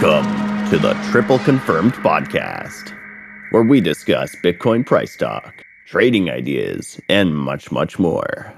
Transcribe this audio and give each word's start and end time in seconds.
Welcome 0.00 0.70
to 0.70 0.78
the 0.78 0.94
Triple 1.10 1.40
Confirmed 1.40 1.92
Podcast, 1.94 2.96
where 3.50 3.64
we 3.64 3.80
discuss 3.80 4.36
Bitcoin 4.44 4.86
price 4.86 5.16
talk, 5.16 5.64
trading 5.86 6.30
ideas, 6.30 7.00
and 7.08 7.36
much, 7.36 7.72
much 7.72 7.98
more. 7.98 8.54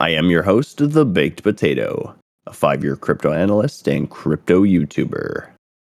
I 0.00 0.08
am 0.10 0.30
your 0.30 0.42
host, 0.42 0.78
The 0.78 1.04
Baked 1.04 1.42
Potato, 1.42 2.16
a 2.46 2.54
five 2.54 2.82
year 2.82 2.96
crypto 2.96 3.34
analyst 3.34 3.86
and 3.86 4.08
crypto 4.08 4.62
YouTuber. 4.62 5.46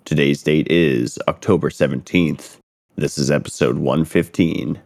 Today's 0.06 0.42
date 0.42 0.68
is 0.70 1.18
October 1.28 1.68
17th. 1.68 2.56
This 2.96 3.18
is 3.18 3.30
episode 3.30 3.76
115. 3.76 4.80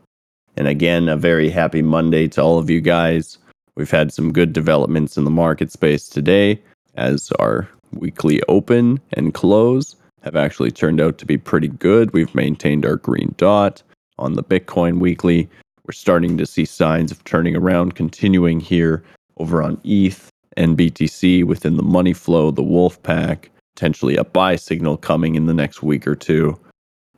And 0.57 0.66
again, 0.66 1.09
a 1.09 1.16
very 1.16 1.48
happy 1.48 1.81
Monday 1.81 2.26
to 2.26 2.43
all 2.43 2.59
of 2.59 2.68
you 2.68 2.81
guys. 2.81 3.39
We've 3.76 3.93
had 3.93 4.12
some 4.12 4.32
good 4.32 4.53
developments 4.53 5.17
in 5.17 5.23
the 5.23 5.31
market 5.31 5.71
space 5.71 6.09
today 6.09 6.61
as 6.96 7.31
our 7.39 7.68
weekly 7.93 8.43
open 8.48 8.98
and 9.12 9.34
close 9.34 9.96
have 10.22 10.36
actually 10.36 10.71
turned 10.71 11.00
out 11.00 11.18
to 11.18 11.26
be 11.26 11.36
pretty 11.36 11.68
good. 11.68 12.12
We've 12.12 12.35
maintained 12.35 12.86
our 12.86 12.96
green 12.96 13.35
dot 13.36 13.82
on 14.18 14.35
the 14.35 14.43
Bitcoin 14.43 14.98
weekly. 14.98 15.48
We're 15.86 15.93
starting 15.93 16.39
to 16.39 16.46
see 16.46 16.64
signs 16.64 17.11
of 17.11 17.22
turning 17.25 17.57
around, 17.57 17.95
continuing 17.95 18.61
here 18.61 19.03
over 19.39 19.62
on 19.62 19.81
ETH 19.85 20.29
and 20.57 20.79
BTC 20.79 21.45
within 21.45 21.76
the 21.76 21.82
money 21.82 22.12
flow, 22.12 22.50
the 22.50 22.62
wolf 22.62 23.03
pack, 23.03 23.50
potentially 23.75 24.17
a 24.17 24.25
buy 24.25 24.57
signal 24.57 24.96
coming 24.96 25.35
in 25.35 25.46
the 25.46 25.54
next 25.54 25.82
week 25.82 26.07
or 26.07 26.14
two. 26.14 26.59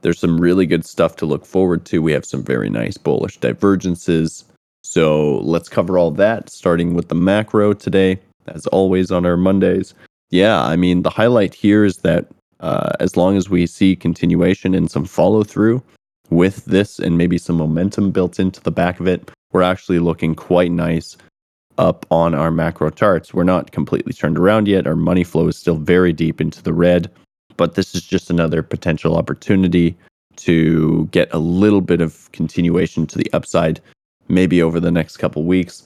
There's 0.00 0.18
some 0.18 0.40
really 0.40 0.66
good 0.66 0.84
stuff 0.84 1.16
to 1.16 1.26
look 1.26 1.44
forward 1.44 1.84
to. 1.86 2.02
We 2.02 2.12
have 2.12 2.24
some 2.24 2.42
very 2.42 2.70
nice 2.70 2.96
bullish 2.96 3.38
divergences. 3.38 4.44
So 4.82 5.38
let's 5.38 5.68
cover 5.68 5.98
all 5.98 6.10
that, 6.12 6.50
starting 6.50 6.94
with 6.94 7.08
the 7.08 7.14
macro 7.14 7.72
today, 7.72 8.18
as 8.46 8.66
always 8.68 9.10
on 9.10 9.26
our 9.26 9.36
Mondays 9.36 9.94
yeah, 10.34 10.64
I 10.64 10.74
mean, 10.74 11.02
the 11.02 11.10
highlight 11.10 11.54
here 11.54 11.84
is 11.84 11.98
that 11.98 12.26
uh, 12.60 12.90
as 13.00 13.16
long 13.16 13.36
as 13.36 13.48
we 13.48 13.66
see 13.66 13.96
continuation 13.96 14.74
and 14.74 14.90
some 14.90 15.04
follow 15.04 15.42
through 15.42 15.82
with 16.30 16.64
this 16.64 16.98
and 16.98 17.18
maybe 17.18 17.38
some 17.38 17.56
momentum 17.56 18.10
built 18.10 18.40
into 18.40 18.60
the 18.60 18.70
back 18.70 19.00
of 19.00 19.06
it, 19.06 19.30
we're 19.52 19.62
actually 19.62 19.98
looking 19.98 20.34
quite 20.34 20.70
nice 20.70 21.16
up 21.78 22.06
on 22.10 22.34
our 22.34 22.50
macro 22.50 22.90
charts. 22.90 23.34
We're 23.34 23.44
not 23.44 23.72
completely 23.72 24.12
turned 24.12 24.38
around 24.38 24.68
yet. 24.68 24.86
Our 24.86 24.96
money 24.96 25.24
flow 25.24 25.48
is 25.48 25.56
still 25.56 25.76
very 25.76 26.12
deep 26.12 26.40
into 26.40 26.62
the 26.62 26.72
red, 26.72 27.10
but 27.56 27.74
this 27.74 27.94
is 27.94 28.02
just 28.02 28.30
another 28.30 28.62
potential 28.62 29.16
opportunity 29.16 29.96
to 30.36 31.08
get 31.12 31.32
a 31.32 31.38
little 31.38 31.80
bit 31.80 32.00
of 32.00 32.30
continuation 32.32 33.06
to 33.06 33.18
the 33.18 33.32
upside, 33.32 33.80
maybe 34.28 34.62
over 34.62 34.80
the 34.80 34.90
next 34.90 35.18
couple 35.18 35.44
weeks 35.44 35.84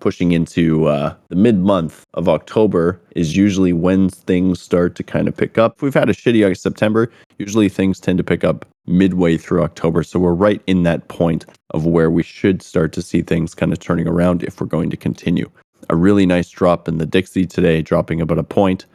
pushing 0.00 0.32
into 0.32 0.86
uh, 0.86 1.14
the 1.28 1.36
mid 1.36 1.58
month 1.58 2.04
of 2.14 2.28
October 2.28 3.00
is 3.14 3.36
usually 3.36 3.72
when 3.72 4.08
things 4.08 4.60
start 4.60 4.94
to 4.96 5.02
kind 5.02 5.28
of 5.28 5.36
pick 5.36 5.58
up. 5.58 5.80
We've 5.82 5.94
had 5.94 6.08
a 6.08 6.14
shitty 6.14 6.56
September. 6.56 7.10
Usually 7.38 7.68
things 7.68 8.00
tend 8.00 8.18
to 8.18 8.24
pick 8.24 8.44
up 8.44 8.66
midway 8.86 9.36
through 9.36 9.62
October. 9.62 10.02
So 10.02 10.18
we're 10.18 10.34
right 10.34 10.62
in 10.66 10.82
that 10.84 11.08
point 11.08 11.46
of 11.70 11.86
where 11.86 12.10
we 12.10 12.22
should 12.22 12.62
start 12.62 12.92
to 12.92 13.02
see 13.02 13.22
things 13.22 13.54
kind 13.54 13.72
of 13.72 13.78
turning 13.78 14.06
around 14.06 14.42
if 14.42 14.60
we're 14.60 14.66
going 14.66 14.90
to 14.90 14.96
continue. 14.96 15.50
A 15.90 15.96
really 15.96 16.26
nice 16.26 16.50
drop 16.50 16.88
in 16.88 16.98
the 16.98 17.06
Dixie 17.06 17.46
today, 17.46 17.82
dropping 17.82 18.20
about 18.20 18.38
a 18.38 18.44
point, 18.44 18.86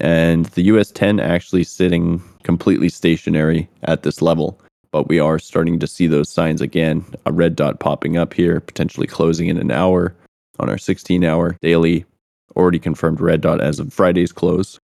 and 0.00 0.46
the 0.46 0.62
US 0.62 0.90
10 0.90 1.20
actually 1.20 1.64
sitting 1.64 2.22
completely 2.42 2.88
stationary 2.88 3.68
at 3.84 4.02
this 4.02 4.22
level. 4.22 4.60
But 4.90 5.08
we 5.08 5.18
are 5.18 5.38
starting 5.38 5.78
to 5.80 5.86
see 5.86 6.06
those 6.06 6.30
signs 6.30 6.60
again. 6.60 7.04
A 7.26 7.32
red 7.32 7.56
dot 7.56 7.80
popping 7.80 8.16
up 8.16 8.32
here, 8.32 8.60
potentially 8.60 9.06
closing 9.06 9.48
in 9.48 9.58
an 9.58 9.70
hour 9.70 10.14
on 10.58 10.68
our 10.68 10.78
16 10.78 11.24
hour 11.24 11.56
daily 11.62 12.04
already 12.56 12.78
confirmed 12.78 13.20
red 13.20 13.40
dot 13.40 13.60
as 13.60 13.78
of 13.78 13.92
Friday's 13.92 14.32
close. 14.32 14.78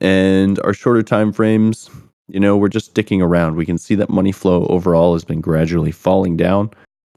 And 0.00 0.58
our 0.60 0.72
shorter 0.72 1.02
time 1.02 1.32
frames, 1.32 1.90
you 2.28 2.40
know, 2.40 2.56
we're 2.56 2.68
just 2.68 2.90
sticking 2.90 3.22
around. 3.22 3.56
We 3.56 3.66
can 3.66 3.78
see 3.78 3.94
that 3.96 4.10
money 4.10 4.32
flow 4.32 4.66
overall 4.66 5.14
has 5.14 5.24
been 5.24 5.40
gradually 5.40 5.92
falling 5.92 6.36
down. 6.36 6.70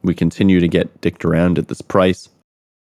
We 0.04 0.16
continue 0.16 0.60
to 0.60 0.68
get 0.68 1.02
dicked 1.02 1.24
around 1.26 1.60
at 1.60 1.68
this 1.68 1.82
price, 1.82 2.30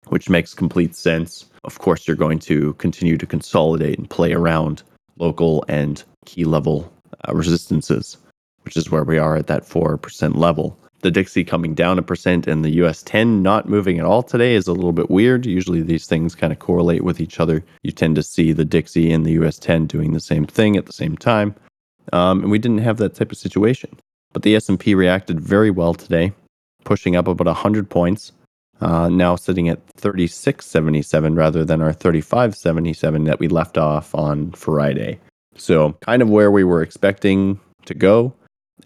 which 0.09 0.31
makes 0.31 0.55
complete 0.55 0.95
sense. 0.95 1.47
Of 1.65 1.79
course, 1.79 2.07
you're 2.07 2.17
going 2.17 2.39
to 2.41 2.73
continue 2.75 3.19
to 3.19 3.27
consolidate 3.27 3.99
and 3.99 4.09
play 4.09 4.33
around 4.33 4.83
local 5.19 5.65
and 5.69 6.03
key 6.25 6.45
level 6.45 6.91
uh, 7.29 7.35
resistances, 7.35 8.17
which 8.63 8.77
is 8.77 8.91
where 8.91 9.05
we 9.05 9.19
are 9.19 9.37
at 9.37 9.49
that 9.49 9.65
4% 9.65 10.37
level 10.37 10.79
the 11.03 11.11
Dixie 11.11 11.45
coming 11.45 11.75
down 11.75 11.99
a 11.99 12.03
percent 12.03 12.47
and 12.47 12.65
the 12.65 12.71
US 12.83 13.03
10 13.03 13.43
not 13.43 13.69
moving 13.69 13.99
at 13.99 14.05
all 14.05 14.23
today 14.23 14.55
is 14.55 14.67
a 14.67 14.73
little 14.73 14.93
bit 14.93 15.11
weird. 15.11 15.47
Usually 15.47 15.83
these 15.83 16.07
things 16.07 16.35
kind 16.35 16.53
of 16.53 16.59
correlate 16.59 17.05
with 17.05 17.21
each 17.21 17.41
other. 17.41 17.65
You 17.83 17.93
tend 17.93 18.17
to 18.17 18.23
see 18.23 18.53
the 18.53 18.65
Dixie 18.65 19.13
and 19.13 19.25
the 19.25 19.33
US 19.43 19.59
10 19.59 19.87
doing 19.87 20.13
the 20.13 20.21
same 20.21 20.47
thing 20.47 20.77
at 20.77 20.87
the 20.87 20.93
same 20.93 21.17
time. 21.17 21.55
Um, 22.13 22.43
and 22.43 22.51
we 22.51 22.59
didn't 22.59 22.79
have 22.79 22.99
that 22.99 23.15
type 23.15 23.33
of 23.33 23.39
situation. 23.39 23.97
But 24.33 24.43
the 24.43 24.55
S&P 24.55 24.95
reacted 24.95 25.41
very 25.41 25.71
well 25.71 25.95
today, 25.95 26.33
pushing 26.85 27.17
up 27.17 27.27
about 27.27 27.47
100 27.47 27.89
points. 27.91 28.33
Uh, 28.81 29.09
now 29.11 29.37
sitting 29.37 29.69
at 29.69 29.85
36.77 29.97 31.37
rather 31.37 31.65
than 31.65 31.83
our 31.83 31.93
35.77 31.93 33.27
that 33.27 33.39
we 33.39 33.49
left 33.49 33.77
off 33.77 34.15
on 34.15 34.53
Friday. 34.53 35.21
So, 35.57 35.93
kind 36.01 36.23
of 36.23 36.31
where 36.31 36.51
we 36.51 36.65
were 36.65 36.81
expecting 36.81 37.61
to 37.85 37.93
go 37.93 38.33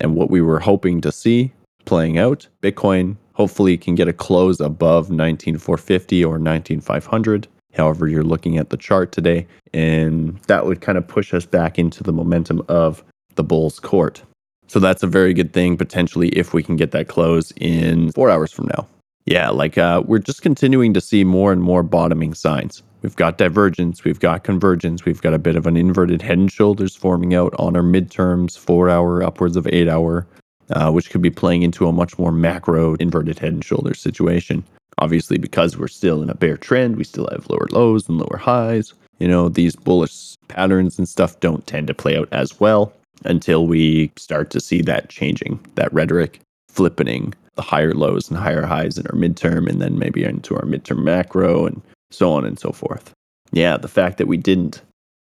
and 0.01 0.17
what 0.17 0.31
we 0.31 0.41
were 0.41 0.59
hoping 0.59 1.01
to 1.03 1.13
see 1.13 1.53
playing 1.85 2.19
out. 2.19 2.47
Bitcoin 2.63 3.17
hopefully 3.35 3.77
can 3.77 3.95
get 3.95 4.09
a 4.09 4.13
close 4.13 4.61
above 4.61 5.11
19450 5.11 6.25
or 6.25 6.39
19500 6.39 7.47
however 7.75 8.07
you're 8.07 8.23
looking 8.23 8.57
at 8.57 8.71
the 8.71 8.77
chart 8.77 9.13
today 9.13 9.47
and 9.73 10.39
that 10.47 10.65
would 10.65 10.81
kind 10.81 10.97
of 10.97 11.07
push 11.07 11.35
us 11.35 11.45
back 11.45 11.79
into 11.79 12.03
the 12.03 12.13
momentum 12.13 12.63
of 12.69 13.05
the 13.35 13.45
bull's 13.45 13.81
court. 13.81 14.23
So 14.69 14.79
that's 14.79 15.03
a 15.03 15.09
very 15.09 15.35
good 15.35 15.53
thing 15.53 15.77
potentially 15.77 16.29
if 16.31 16.55
we 16.55 16.63
can 16.63 16.77
get 16.77 16.93
that 16.93 17.09
close 17.09 17.53
in 17.57 18.13
four 18.13 18.31
hours 18.31 18.53
from 18.53 18.67
now. 18.67 18.87
Yeah 19.27 19.51
like 19.51 19.77
uh, 19.77 20.03
we're 20.07 20.19
just 20.19 20.43
continuing 20.43 20.95
to 20.95 21.01
see 21.01 21.25
more 21.25 21.53
and 21.53 21.63
more 21.63 21.83
bottoming 21.83 22.35
signs. 22.35 22.83
We've 23.03 23.17
got 23.17 23.39
divergence 23.39 24.05
we've 24.05 24.21
got 24.21 24.45
convergence 24.45 25.05
we've 25.05 25.21
got 25.21 25.35
a 25.35 25.39
bit 25.39 25.57
of 25.57 25.67
an 25.67 25.77
inverted 25.77 26.23
head 26.23 26.39
and 26.39 26.51
shoulders 26.51 26.95
forming 26.95 27.35
out 27.35 27.53
on 27.59 27.77
our 27.77 27.83
midterms 27.83 28.57
four 28.57 28.89
hour 28.89 29.23
upwards 29.23 29.57
of 29.57 29.67
eight 29.67 29.89
hour 29.89 30.27
uh, 30.71 30.91
which 30.91 31.11
could 31.11 31.23
be 31.23 31.31
playing 31.31 31.63
into 31.63 31.87
a 31.87 31.93
much 31.93 32.19
more 32.19 32.33
macro 32.33 32.95
inverted 32.95 33.39
head 33.39 33.53
and 33.53 33.65
shoulders 33.65 34.01
situation. 34.01 34.65
Obviously, 34.99 35.39
because 35.39 35.77
we're 35.77 35.89
still 35.89 36.23
in 36.23 36.31
a 36.31 36.35
bear 36.35 36.57
trend, 36.57 36.97
we 36.97 37.05
still 37.05 37.29
have 37.33 37.49
lower 37.51 37.67
lows 37.71 38.09
and 38.09 38.19
lower 38.19 38.37
highs. 38.37 38.95
You 39.19 39.29
know, 39.29 39.49
these 39.49 39.77
bullish 39.77 40.37
patterns 40.49 40.99
and 40.99 41.09
stuff 41.09 41.39
don't 41.41 41.67
tend 41.67 41.87
to 41.89 41.95
play 41.95 42.17
out 42.17 42.29
as 42.33 42.61
well 42.61 42.93
until 43.25 43.67
we 43.67 44.13
start 44.17 44.51
to 44.51 44.61
see 44.61 44.83
that 44.83 45.09
changing, 45.09 45.59
that 45.75 45.93
rhetoric 45.93 46.41
flipping 46.69 47.33
the 47.55 47.63
higher 47.63 47.95
lows 47.95 48.29
and 48.29 48.39
higher 48.39 48.67
highs 48.67 48.99
in 48.99 49.07
our 49.07 49.17
midterm 49.17 49.69
and 49.69 49.81
then 49.81 49.99
maybe 49.99 50.25
into 50.25 50.55
our 50.57 50.65
midterm 50.65 51.05
macro 51.05 51.67
and 51.67 51.81
so 52.11 52.33
on 52.33 52.45
and 52.45 52.59
so 52.59 52.73
forth. 52.73 53.13
Yeah, 53.53 53.77
the 53.77 53.89
fact 53.89 54.19
that 54.19 54.27
we 54.27 54.37
didn't 54.37 54.83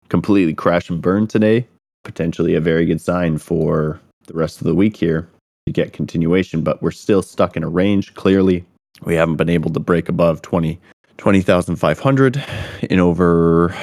completely 0.10 0.54
crash 0.54 0.90
and 0.90 1.02
burn 1.02 1.28
today, 1.28 1.68
potentially 2.04 2.56
a 2.56 2.62
very 2.62 2.86
good 2.86 3.02
sign 3.02 3.38
for 3.38 4.00
the 4.28 4.34
rest 4.34 4.60
of 4.60 4.68
the 4.68 4.76
week 4.76 4.98
here 4.98 5.30
to 5.66 5.72
get 5.72 5.94
continuation, 5.94 6.62
but 6.62 6.82
we're 6.82 6.92
still 6.92 7.22
stuck 7.22 7.56
in 7.56 7.64
a 7.64 7.70
range. 7.70 8.14
Clearly, 8.16 8.66
we 9.06 9.16
haven't 9.16 9.38
been 9.38 9.50
able 9.50 9.72
to 9.72 9.80
break 9.80 10.10
above 10.10 10.42
20, 10.42 10.80
20,500 11.18 12.44
in 12.90 13.00
over 13.00 13.76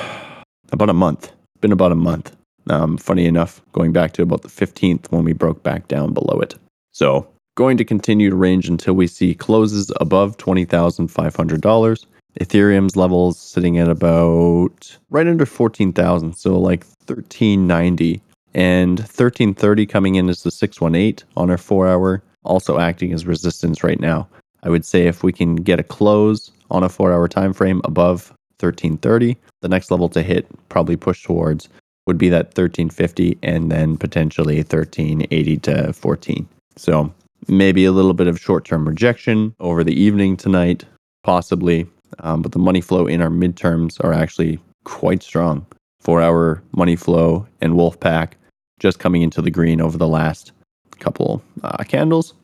about 0.72 0.90
a 0.90 0.94
month. 0.94 1.26
It's 1.26 1.60
been 1.60 1.72
about 1.72 1.92
a 1.92 1.96
month. 1.96 2.36
Um, 2.68 2.98
funny 2.98 3.26
enough, 3.26 3.62
going 3.72 3.92
back 3.92 4.12
to 4.12 4.22
about 4.22 4.42
the 4.42 4.48
15th 4.48 5.10
when 5.10 5.24
we 5.24 5.32
broke 5.32 5.62
back 5.62 5.88
down 5.88 6.12
below 6.12 6.40
it. 6.40 6.54
So, 6.92 7.28
going 7.56 7.76
to 7.78 7.84
continue 7.84 8.30
to 8.30 8.36
range 8.36 8.68
until 8.68 8.94
we 8.94 9.06
see 9.06 9.34
closes 9.34 9.90
above 10.00 10.36
$20,500. 10.36 12.06
Ethereum's 12.38 12.96
levels 12.96 13.38
sitting 13.38 13.78
at 13.78 13.88
about 13.88 14.96
right 15.10 15.26
under 15.26 15.46
14,000, 15.46 16.34
so 16.34 16.58
like 16.58 16.84
1390 17.06 18.22
and 18.54 18.98
1330 18.98 19.86
coming 19.86 20.14
in 20.16 20.28
as 20.28 20.42
the 20.42 20.50
618 20.50 21.26
on 21.36 21.50
our 21.50 21.58
four 21.58 21.86
hour, 21.86 22.22
also 22.44 22.78
acting 22.78 23.12
as 23.12 23.26
resistance 23.26 23.84
right 23.84 24.00
now. 24.00 24.28
I 24.62 24.68
would 24.68 24.84
say 24.84 25.06
if 25.06 25.22
we 25.22 25.32
can 25.32 25.56
get 25.56 25.80
a 25.80 25.84
close 25.84 26.50
on 26.70 26.82
a 26.82 26.88
four 26.88 27.12
hour 27.12 27.28
time 27.28 27.52
frame 27.52 27.80
above 27.84 28.30
1330, 28.58 29.36
the 29.62 29.68
next 29.68 29.90
level 29.90 30.08
to 30.10 30.22
hit, 30.22 30.46
probably 30.68 30.96
push 30.96 31.22
towards, 31.22 31.68
would 32.06 32.18
be 32.18 32.28
that 32.28 32.46
1350 32.46 33.38
and 33.42 33.70
then 33.70 33.96
potentially 33.96 34.56
1380 34.56 35.56
to 35.58 35.92
14. 35.92 36.48
So 36.76 37.12
maybe 37.48 37.84
a 37.84 37.92
little 37.92 38.14
bit 38.14 38.26
of 38.26 38.40
short 38.40 38.64
term 38.64 38.86
rejection 38.86 39.54
over 39.60 39.84
the 39.84 39.98
evening 39.98 40.36
tonight, 40.36 40.84
possibly. 41.22 41.86
Um, 42.18 42.42
but 42.42 42.52
the 42.52 42.58
money 42.58 42.80
flow 42.80 43.06
in 43.06 43.22
our 43.22 43.30
midterms 43.30 44.02
are 44.04 44.12
actually 44.12 44.58
quite 44.84 45.22
strong. 45.22 45.64
Four 46.00 46.20
hour 46.20 46.62
money 46.74 46.96
flow 46.96 47.46
and 47.60 47.74
Wolfpack 47.74 48.32
just 48.80 48.98
coming 48.98 49.22
into 49.22 49.40
the 49.40 49.50
green 49.50 49.80
over 49.80 49.96
the 49.96 50.08
last 50.08 50.50
couple 50.98 51.40
uh, 51.62 51.84
candles, 51.84 52.34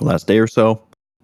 last 0.00 0.28
day 0.28 0.38
or 0.38 0.46
so. 0.46 0.80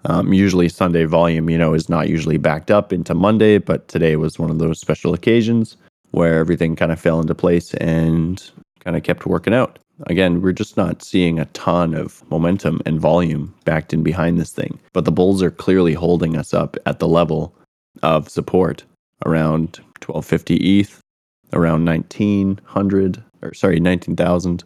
Um, 0.07 0.33
usually 0.33 0.69
Sunday 0.69 1.05
volume, 1.05 1.49
you 1.49 1.57
know, 1.57 1.75
is 1.75 1.89
not 1.89 2.09
usually 2.09 2.37
backed 2.37 2.73
up 2.73 2.93
into 2.93 3.15
Monday, 3.15 3.59
but 3.59 3.87
today 3.87 4.17
was 4.17 4.39
one 4.39 4.51
of 4.51 4.59
those 4.59 4.81
special 4.81 5.15
occasions 5.15 5.77
where 6.11 6.39
everything 6.39 6.75
kind 6.75 6.91
of 6.91 7.01
fell 7.01 7.21
into 7.21 7.35
place 7.35 7.73
and 7.75 8.51
kind 8.81 8.97
of 8.97 9.05
kept 9.05 9.27
working 9.27 9.55
out. 9.55 9.79
Again, 10.07 10.43
we're 10.43 10.53
just 10.53 10.77
not 10.77 11.03
seeing 11.03 11.39
a 11.39 11.45
ton 11.47 11.95
of 11.95 12.29
momentum 12.31 12.81
and 12.85 13.01
volume 13.01 13.55
backed 13.65 13.93
in 13.93 14.03
behind 14.03 14.41
this 14.41 14.51
thing. 14.51 14.81
But 14.93 15.05
the 15.05 15.13
bulls 15.13 15.43
are 15.43 15.51
clearly 15.51 15.95
holding 15.95 16.37
us 16.37 16.53
up 16.53 16.77
at 16.87 16.99
the 16.99 17.07
level 17.07 17.55
of 18.03 18.29
support 18.29 18.83
around 19.25 19.79
1250 20.01 20.57
ETH, 20.57 21.01
around 21.53 21.85
1900 21.85 23.23
or 23.43 23.55
sorry, 23.55 23.81
19,000 23.81 24.65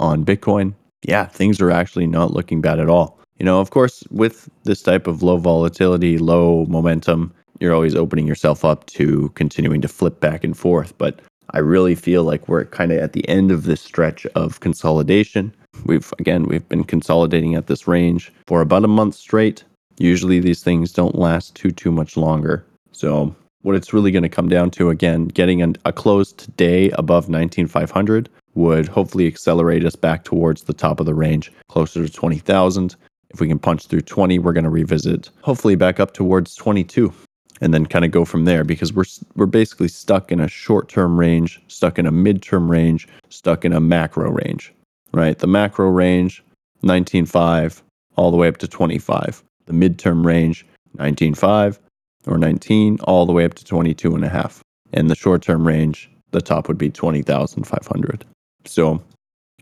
on 0.00 0.24
Bitcoin. 0.24 0.74
Yeah, 1.02 1.26
things 1.26 1.60
are 1.60 1.70
actually 1.70 2.06
not 2.06 2.32
looking 2.32 2.60
bad 2.60 2.80
at 2.80 2.88
all. 2.88 3.18
You 3.38 3.44
know, 3.44 3.60
of 3.60 3.70
course, 3.70 4.02
with 4.10 4.48
this 4.64 4.82
type 4.82 5.06
of 5.06 5.22
low 5.22 5.36
volatility, 5.36 6.18
low 6.18 6.64
momentum, 6.66 7.34
you're 7.60 7.74
always 7.74 7.94
opening 7.94 8.26
yourself 8.26 8.64
up 8.64 8.86
to 8.86 9.30
continuing 9.34 9.80
to 9.82 9.88
flip 9.88 10.20
back 10.20 10.42
and 10.42 10.56
forth. 10.56 10.96
But 10.98 11.20
I 11.50 11.58
really 11.58 11.94
feel 11.94 12.24
like 12.24 12.48
we're 12.48 12.64
kind 12.64 12.92
of 12.92 12.98
at 12.98 13.12
the 13.12 13.28
end 13.28 13.50
of 13.50 13.64
this 13.64 13.80
stretch 13.80 14.26
of 14.34 14.60
consolidation. 14.60 15.54
We've, 15.84 16.12
again, 16.18 16.44
we've 16.44 16.68
been 16.68 16.84
consolidating 16.84 17.54
at 17.54 17.66
this 17.66 17.86
range 17.86 18.32
for 18.46 18.60
about 18.62 18.84
a 18.84 18.88
month 18.88 19.14
straight. 19.14 19.64
Usually 19.98 20.40
these 20.40 20.62
things 20.62 20.92
don't 20.92 21.14
last 21.14 21.54
too, 21.54 21.70
too 21.70 21.92
much 21.92 22.16
longer. 22.16 22.64
So, 22.92 23.34
what 23.66 23.74
it's 23.74 23.92
really 23.92 24.12
going 24.12 24.22
to 24.22 24.28
come 24.28 24.48
down 24.48 24.70
to, 24.70 24.90
again, 24.90 25.26
getting 25.26 25.60
an, 25.60 25.74
a 25.84 25.92
close 25.92 26.32
today 26.32 26.88
above 26.90 27.28
19,500 27.28 28.28
would 28.54 28.86
hopefully 28.86 29.26
accelerate 29.26 29.84
us 29.84 29.96
back 29.96 30.22
towards 30.22 30.62
the 30.62 30.72
top 30.72 31.00
of 31.00 31.06
the 31.06 31.14
range, 31.14 31.52
closer 31.68 32.06
to 32.06 32.12
20,000. 32.12 32.94
If 33.30 33.40
we 33.40 33.48
can 33.48 33.58
punch 33.58 33.88
through 33.88 34.02
20, 34.02 34.38
we're 34.38 34.52
going 34.52 34.62
to 34.62 34.70
revisit, 34.70 35.30
hopefully 35.42 35.74
back 35.74 35.98
up 35.98 36.14
towards 36.14 36.54
22 36.54 37.12
and 37.60 37.74
then 37.74 37.86
kind 37.86 38.04
of 38.04 38.12
go 38.12 38.24
from 38.24 38.44
there 38.44 38.62
because 38.62 38.92
we're 38.92 39.04
we're 39.34 39.46
basically 39.46 39.88
stuck 39.88 40.30
in 40.30 40.38
a 40.38 40.46
short-term 40.46 41.18
range, 41.18 41.60
stuck 41.66 41.98
in 41.98 42.06
a 42.06 42.12
mid-term 42.12 42.70
range, 42.70 43.08
stuck 43.30 43.64
in 43.64 43.72
a 43.72 43.80
macro 43.80 44.30
range, 44.30 44.72
right? 45.12 45.38
The 45.38 45.46
macro 45.48 45.88
range 45.88 46.44
19.5 46.84 47.82
all 48.14 48.30
the 48.30 48.36
way 48.36 48.46
up 48.46 48.58
to 48.58 48.68
25. 48.68 49.42
The 49.64 49.72
midterm 49.72 50.24
range 50.24 50.64
19.5 50.98 51.78
or 52.26 52.38
19 52.38 52.98
all 53.04 53.26
the 53.26 53.32
way 53.32 53.44
up 53.44 53.54
to 53.54 53.64
22 53.64 54.14
and 54.14 54.24
a 54.24 54.28
half. 54.28 54.62
And 54.92 55.10
the 55.10 55.14
short-term 55.14 55.66
range, 55.66 56.10
the 56.30 56.40
top 56.40 56.68
would 56.68 56.78
be 56.78 56.90
20,500. 56.90 58.24
So, 58.64 59.02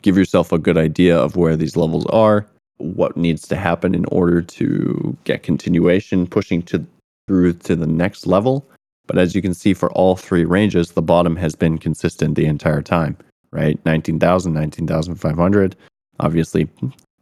give 0.02 0.16
yourself 0.16 0.52
a 0.52 0.58
good 0.58 0.76
idea 0.76 1.16
of 1.16 1.37
where 1.37 1.56
these 1.56 1.76
levels 1.76 2.06
are, 2.06 2.46
what 2.78 3.16
needs 3.16 3.46
to 3.49 3.56
happen 3.56 3.94
in 3.94 4.05
order 4.06 4.43
to 4.43 5.16
get 5.25 5.43
continuation 5.43 6.26
pushing 6.26 6.62
to 6.62 6.84
through 7.26 7.55
to 7.55 7.75
the 7.76 7.87
next 7.87 8.26
level. 8.26 8.69
But 9.06 9.19
as 9.19 9.34
you 9.34 9.43
can 9.43 9.55
see 9.55 9.75
for 9.75 9.90
all 9.93 10.17
three 10.17 10.44
ranges, 10.44 10.93
the 10.93 11.02
bottom 11.02 11.37
has 11.37 11.55
been 11.55 11.78
consistent 11.78 12.34
the 12.34 12.46
entire 12.46 12.82
time, 12.82 13.17
right? 13.50 13.78
19,000, 13.84 14.52
19,500, 14.52 15.76
obviously 16.20 16.69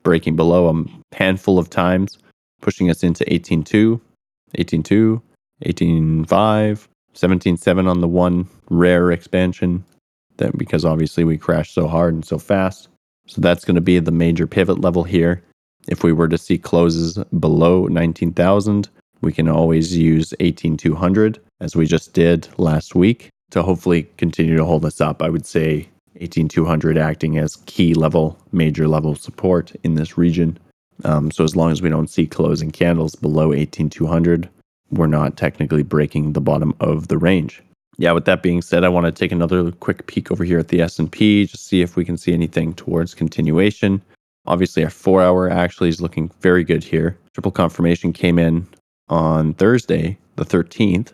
breaking 0.03 0.37
below 0.37 0.69
a 0.69 1.15
handful 1.15 1.59
of 1.59 1.71
times, 1.71 2.19
pushing 2.61 2.91
us 2.91 3.03
into 3.03 3.25
18.2, 3.25 4.01
18.2, 4.59 5.21
18.5, 5.65 6.27
17.7 7.15 7.89
on 7.89 8.01
the 8.01 8.09
one 8.09 8.49
rare 8.71 9.11
expansion, 9.11 9.85
that 10.39 10.57
because 10.57 10.85
obviously 10.85 11.25
we 11.25 11.39
crashed 11.39 11.75
so 11.75 11.87
hard 11.87 12.15
and 12.15 12.25
so 12.25 12.39
fast. 12.39 12.89
So 13.27 13.41
that's 13.41 13.65
going 13.65 13.77
to 13.77 13.81
be 13.81 13.99
the 13.99 14.11
major 14.11 14.47
pivot 14.47 14.81
level 14.81 15.05
here. 15.05 15.43
If 15.89 16.05
we 16.05 16.13
were 16.13 16.29
to 16.29 16.39
see 16.39 16.59
closes 16.59 17.19
below 17.39 17.87
19,000, 17.87 18.89
we 19.21 19.33
can 19.33 19.49
always 19.49 19.97
use 19.97 20.35
18200 20.41 21.41
as 21.61 21.77
we 21.77 21.87
just 21.87 22.13
did 22.13 22.49
last 22.59 22.95
week 22.95 23.31
to 23.51 23.63
hopefully 23.63 24.05
continue 24.17 24.57
to 24.57 24.65
hold 24.65 24.85
us 24.85 25.01
up. 25.01 25.23
I 25.23 25.29
would 25.29 25.47
say 25.47 25.89
18200 26.17 26.99
acting 26.99 27.39
as 27.39 27.57
key 27.67 27.95
level, 27.95 28.39
major 28.53 28.89
level 28.89 29.15
support 29.15 29.73
in 29.83 29.95
this 29.95 30.19
region. 30.19 30.59
Um, 31.05 31.31
so 31.31 31.45
as 31.45 31.57
long 31.57 31.71
as 31.71 31.83
we 31.83 31.89
don't 31.89 32.11
see 32.11 32.27
closing 32.27 32.71
candles 32.71 33.15
below 33.15 33.53
18200, 33.53 34.49
we're 34.93 35.07
not 35.07 35.37
technically 35.37 35.83
breaking 35.83 36.33
the 36.33 36.41
bottom 36.41 36.75
of 36.81 37.09
the 37.09 37.19
range. 37.19 37.63
Yeah, 37.99 38.13
with 38.13 38.25
that 38.25 38.43
being 38.43 38.63
said, 38.63 38.85
I 38.85 38.89
want 38.89 39.07
to 39.07 39.13
take 39.13 39.33
another 39.33 39.71
quick 39.73 40.07
peek 40.07 40.31
over 40.31 40.45
here 40.45 40.59
at 40.59 40.69
the 40.69 40.81
S&P 40.81 41.47
just 41.47 41.67
see 41.67 41.83
if 41.83 41.97
we 41.97 42.05
can 42.05 42.17
see 42.17 42.33
anything 42.33 42.75
towards 42.75 43.15
continuation. 43.15 44.01
Obviously, 44.47 44.83
our 44.83 44.91
4-hour 44.91 45.51
actually 45.51 45.89
is 45.89 46.01
looking 46.01 46.31
very 46.41 46.65
good 46.65 46.83
here. 46.83 47.19
Triple 47.35 47.53
confirmation 47.53 48.13
came 48.13 48.39
in 48.39 48.67
on 49.09 49.55
Thursday, 49.55 50.19
the 50.37 50.45
13th, 50.45 51.13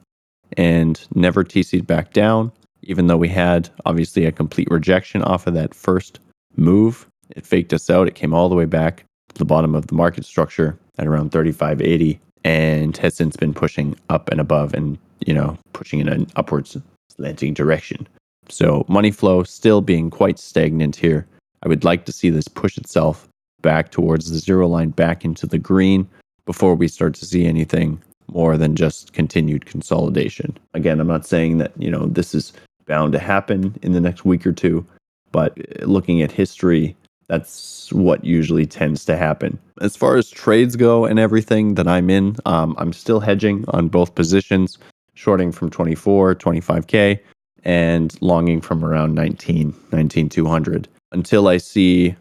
and 0.57 1.07
never 1.15 1.45
TC'd 1.45 1.87
back 1.87 2.13
down, 2.13 2.53
even 2.83 3.07
though 3.07 3.17
we 3.17 3.29
had 3.29 3.69
obviously 3.85 4.25
a 4.25 4.33
complete 4.33 4.69
rejection 4.71 5.23
off 5.23 5.47
of 5.47 5.55
that 5.55 5.75
first 5.75 6.21
move. 6.57 7.07
It 7.37 7.45
faked 7.45 7.73
us 7.73 7.91
out. 7.91 8.09
It 8.09 8.15
came 8.15 8.33
all 8.33 8.49
the 8.49 8.55
way 8.55 8.65
back 8.65 9.05
to 9.29 9.39
the 9.39 9.45
bottom 9.45 9.75
of 9.75 9.89
the 9.89 9.95
market 9.95 10.25
structure 10.25 10.79
at 10.97 11.07
around 11.07 11.33
35.80 11.33 12.19
and 12.45 12.97
has 12.99 13.15
since 13.15 13.37
been 13.37 13.55
pushing 13.55 13.97
up 14.09 14.29
and 14.31 14.41
above 14.41 14.75
and, 14.75 14.99
you 15.27 15.35
know, 15.35 15.57
pushing 15.73 16.01
in 16.01 16.09
an 16.09 16.27
upwards 16.37 16.77
slanting 17.15 17.55
direction. 17.55 18.07
So 18.49 18.85
money 18.89 19.11
flow 19.11 19.43
still 19.43 19.81
being 19.81 20.11
quite 20.11 20.39
stagnant 20.39 20.97
here. 20.97 21.27
I 21.63 21.69
would 21.69 21.85
like 21.85 22.05
to 22.07 22.13
see 22.13 22.31
this 22.31 22.49
push 22.49 22.79
itself 22.79 23.29
back 23.61 23.91
towards 23.91 24.31
the 24.31 24.39
zero 24.39 24.69
line, 24.69 24.91
back 24.91 25.25
into 25.25 25.47
the 25.47 25.59
green, 25.59 26.09
before 26.47 26.75
we 26.75 26.89
start 26.89 27.15
to 27.15 27.27
see 27.27 27.45
anything 27.45 28.01
more 28.29 28.57
than 28.57 28.77
just 28.77 29.13
continued 29.13 29.67
consolidation. 29.67 30.57
Again, 30.75 31.01
I'm 31.01 31.09
not 31.09 31.27
saying 31.27 31.59
that, 31.59 31.73
you 31.77 31.91
know, 31.91 32.07
this 32.07 32.35
is 32.35 32.53
bound 32.87 33.13
to 33.13 33.19
happen 33.19 33.77
in 33.83 33.93
the 33.93 34.01
next 34.01 34.25
week 34.25 34.47
or 34.47 34.53
two, 34.53 34.87
but 35.33 35.59
uh, 35.59 35.85
looking 35.85 36.23
at 36.23 36.31
history, 36.31 36.97
that's 37.29 37.93
what 37.93 38.25
usually 38.25 38.67
tends 38.67 39.05
to 39.07 39.17
happen. 39.17 39.59
As 39.81 39.97
far 39.97 40.17
as 40.17 40.31
trades 40.31 40.77
go 40.77 41.05
and 41.05 41.19
everything 41.19 41.75
that 41.75 41.87
I'm 41.87 42.11
in, 42.11 42.37
um, 42.47 42.75
I'm 42.79 42.93
still 42.93 43.21
hedging 43.21 43.65
on 43.69 43.89
both 43.89 44.15
positions, 44.15 44.79
shorting 45.15 45.53
from 45.53 45.71
24, 45.71 46.35
25K, 46.35 47.19
and 47.65 48.17
longing 48.21 48.61
from 48.61 48.85
around 48.85 49.15
19, 49.15 49.75
19, 49.93 50.29
200 50.29 50.89
until 51.13 51.49
I 51.49 51.57
see, 51.57 52.15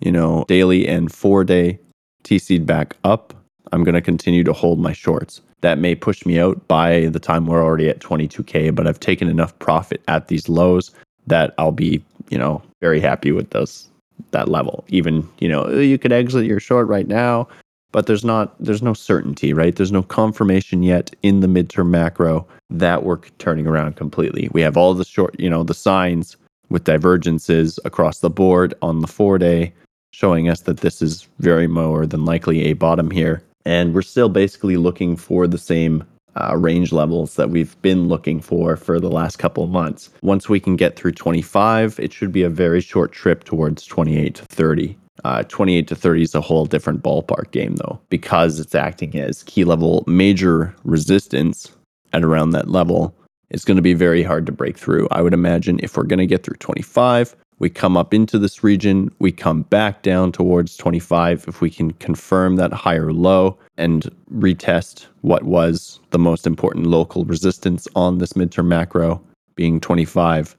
you 0.00 0.12
know, 0.12 0.44
daily 0.48 0.86
and 0.86 1.12
four 1.12 1.44
day 1.44 1.78
TC'd 2.24 2.66
back 2.66 2.96
up 3.04 3.34
I'm 3.74 3.82
going 3.82 3.94
to 3.94 4.00
continue 4.00 4.44
to 4.44 4.52
hold 4.52 4.78
my 4.78 4.92
shorts. 4.92 5.40
That 5.62 5.78
may 5.78 5.96
push 5.96 6.24
me 6.24 6.38
out 6.38 6.66
by 6.68 7.06
the 7.06 7.18
time 7.18 7.46
we're 7.46 7.64
already 7.64 7.88
at 7.88 7.98
22K, 7.98 8.72
but 8.72 8.86
I've 8.86 9.00
taken 9.00 9.28
enough 9.28 9.58
profit 9.58 10.00
at 10.06 10.28
these 10.28 10.48
lows 10.48 10.92
that 11.26 11.54
I'll 11.58 11.72
be, 11.72 12.04
you 12.28 12.38
know, 12.38 12.62
very 12.80 13.00
happy 13.00 13.32
with 13.32 13.50
those 13.50 13.88
that 14.30 14.48
level. 14.48 14.84
Even, 14.88 15.28
you 15.38 15.48
know, 15.48 15.64
uh, 15.64 15.78
you 15.78 15.98
could 15.98 16.12
exit 16.12 16.46
your 16.46 16.60
short 16.60 16.88
right 16.88 17.06
now, 17.06 17.48
but 17.92 18.06
there's 18.06 18.24
not 18.24 18.54
there's 18.62 18.82
no 18.82 18.94
certainty, 18.94 19.52
right? 19.52 19.76
There's 19.76 19.92
no 19.92 20.02
confirmation 20.02 20.82
yet 20.82 21.14
in 21.22 21.40
the 21.40 21.46
midterm 21.46 21.88
macro 21.88 22.46
that 22.70 23.04
we're 23.04 23.20
turning 23.38 23.66
around 23.66 23.96
completely. 23.96 24.48
We 24.52 24.62
have 24.62 24.76
all 24.76 24.94
the 24.94 25.04
short, 25.04 25.38
you 25.38 25.50
know, 25.50 25.62
the 25.62 25.74
signs 25.74 26.36
with 26.70 26.84
divergences 26.84 27.78
across 27.84 28.20
the 28.20 28.30
board 28.30 28.74
on 28.82 29.00
the 29.00 29.06
4 29.06 29.38
day 29.38 29.72
showing 30.12 30.48
us 30.48 30.62
that 30.62 30.78
this 30.78 31.02
is 31.02 31.28
very 31.38 31.66
more 31.66 32.06
than 32.06 32.24
likely 32.24 32.64
a 32.64 32.72
bottom 32.72 33.10
here 33.10 33.42
and 33.64 33.94
we're 33.94 34.02
still 34.02 34.28
basically 34.28 34.76
looking 34.76 35.16
for 35.16 35.46
the 35.46 35.58
same 35.58 36.04
uh, 36.36 36.56
range 36.56 36.92
levels 36.92 37.36
that 37.36 37.50
we've 37.50 37.80
been 37.82 38.08
looking 38.08 38.40
for 38.40 38.76
for 38.76 39.00
the 39.00 39.10
last 39.10 39.38
couple 39.38 39.64
of 39.64 39.70
months. 39.70 40.10
Once 40.22 40.48
we 40.48 40.60
can 40.60 40.76
get 40.76 40.96
through 40.96 41.12
25, 41.12 41.98
it 42.00 42.12
should 42.12 42.32
be 42.32 42.42
a 42.42 42.50
very 42.50 42.80
short 42.80 43.12
trip 43.12 43.44
towards 43.44 43.84
28 43.86 44.34
to 44.34 44.44
30. 44.44 44.96
Uh, 45.24 45.42
28 45.44 45.86
to 45.88 45.94
30 45.94 46.22
is 46.22 46.34
a 46.34 46.40
whole 46.40 46.66
different 46.66 47.02
ballpark 47.02 47.50
game, 47.50 47.76
though, 47.76 48.00
because 48.10 48.58
it's 48.58 48.74
acting 48.74 49.16
as 49.16 49.42
key 49.44 49.64
level 49.64 50.02
major 50.06 50.74
resistance 50.84 51.70
at 52.12 52.24
around 52.24 52.50
that 52.50 52.68
level. 52.68 53.14
It's 53.50 53.64
going 53.64 53.76
to 53.76 53.82
be 53.82 53.94
very 53.94 54.22
hard 54.22 54.46
to 54.46 54.52
break 54.52 54.76
through. 54.76 55.06
I 55.12 55.22
would 55.22 55.34
imagine 55.34 55.78
if 55.82 55.96
we're 55.96 56.04
going 56.04 56.18
to 56.18 56.26
get 56.26 56.42
through 56.42 56.56
25, 56.56 57.36
we 57.58 57.70
come 57.70 57.96
up 57.96 58.12
into 58.12 58.38
this 58.38 58.64
region, 58.64 59.10
we 59.18 59.32
come 59.32 59.62
back 59.62 60.02
down 60.02 60.32
towards 60.32 60.76
25 60.76 61.46
if 61.48 61.60
we 61.60 61.70
can 61.70 61.92
confirm 61.94 62.56
that 62.56 62.72
higher 62.72 63.12
low 63.12 63.58
and 63.76 64.10
retest 64.32 65.06
what 65.22 65.44
was 65.44 66.00
the 66.10 66.18
most 66.18 66.46
important 66.46 66.86
local 66.86 67.24
resistance 67.24 67.86
on 67.94 68.18
this 68.18 68.32
midterm 68.34 68.66
macro 68.66 69.22
being 69.54 69.80
25 69.80 70.56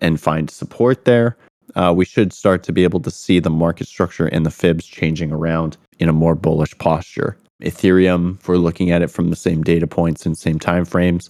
and 0.00 0.20
find 0.20 0.50
support 0.50 1.04
there. 1.04 1.36
Uh, 1.74 1.92
we 1.94 2.04
should 2.04 2.32
start 2.32 2.62
to 2.62 2.72
be 2.72 2.82
able 2.82 3.00
to 3.00 3.10
see 3.10 3.38
the 3.40 3.50
market 3.50 3.86
structure 3.86 4.26
and 4.28 4.46
the 4.46 4.50
fibs 4.50 4.86
changing 4.86 5.30
around 5.30 5.76
in 5.98 6.08
a 6.08 6.14
more 6.14 6.34
bullish 6.34 6.76
posture. 6.78 7.36
Ethereum, 7.62 8.38
if 8.40 8.48
we're 8.48 8.56
looking 8.56 8.90
at 8.90 9.02
it 9.02 9.10
from 9.10 9.30
the 9.30 9.36
same 9.36 9.62
data 9.62 9.86
points 9.86 10.24
and 10.24 10.38
same 10.38 10.58
time 10.58 10.84
frames, 10.84 11.28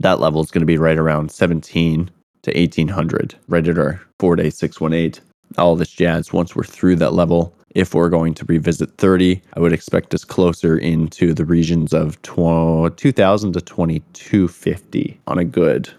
that 0.00 0.20
level 0.20 0.42
is 0.42 0.50
going 0.50 0.60
to 0.60 0.66
be 0.66 0.78
right 0.78 0.98
around 0.98 1.30
17 1.30 2.10
to 2.46 2.58
1800, 2.58 3.34
right 3.48 3.66
at 3.66 3.78
our 3.78 4.00
four 4.18 4.36
day 4.36 4.50
618. 4.50 5.22
All 5.58 5.76
this 5.76 5.90
jazz. 5.90 6.32
Once 6.32 6.56
we're 6.56 6.64
through 6.64 6.96
that 6.96 7.12
level, 7.12 7.54
if 7.74 7.94
we're 7.94 8.08
going 8.08 8.34
to 8.34 8.44
revisit 8.46 8.96
30, 8.96 9.40
I 9.54 9.60
would 9.60 9.72
expect 9.72 10.14
us 10.14 10.24
closer 10.24 10.78
into 10.78 11.34
the 11.34 11.44
regions 11.44 11.92
of 11.92 12.20
2000 12.22 13.52
to 13.52 13.60
2250 13.60 15.20
on 15.26 15.38
a 15.38 15.44
good 15.44 15.90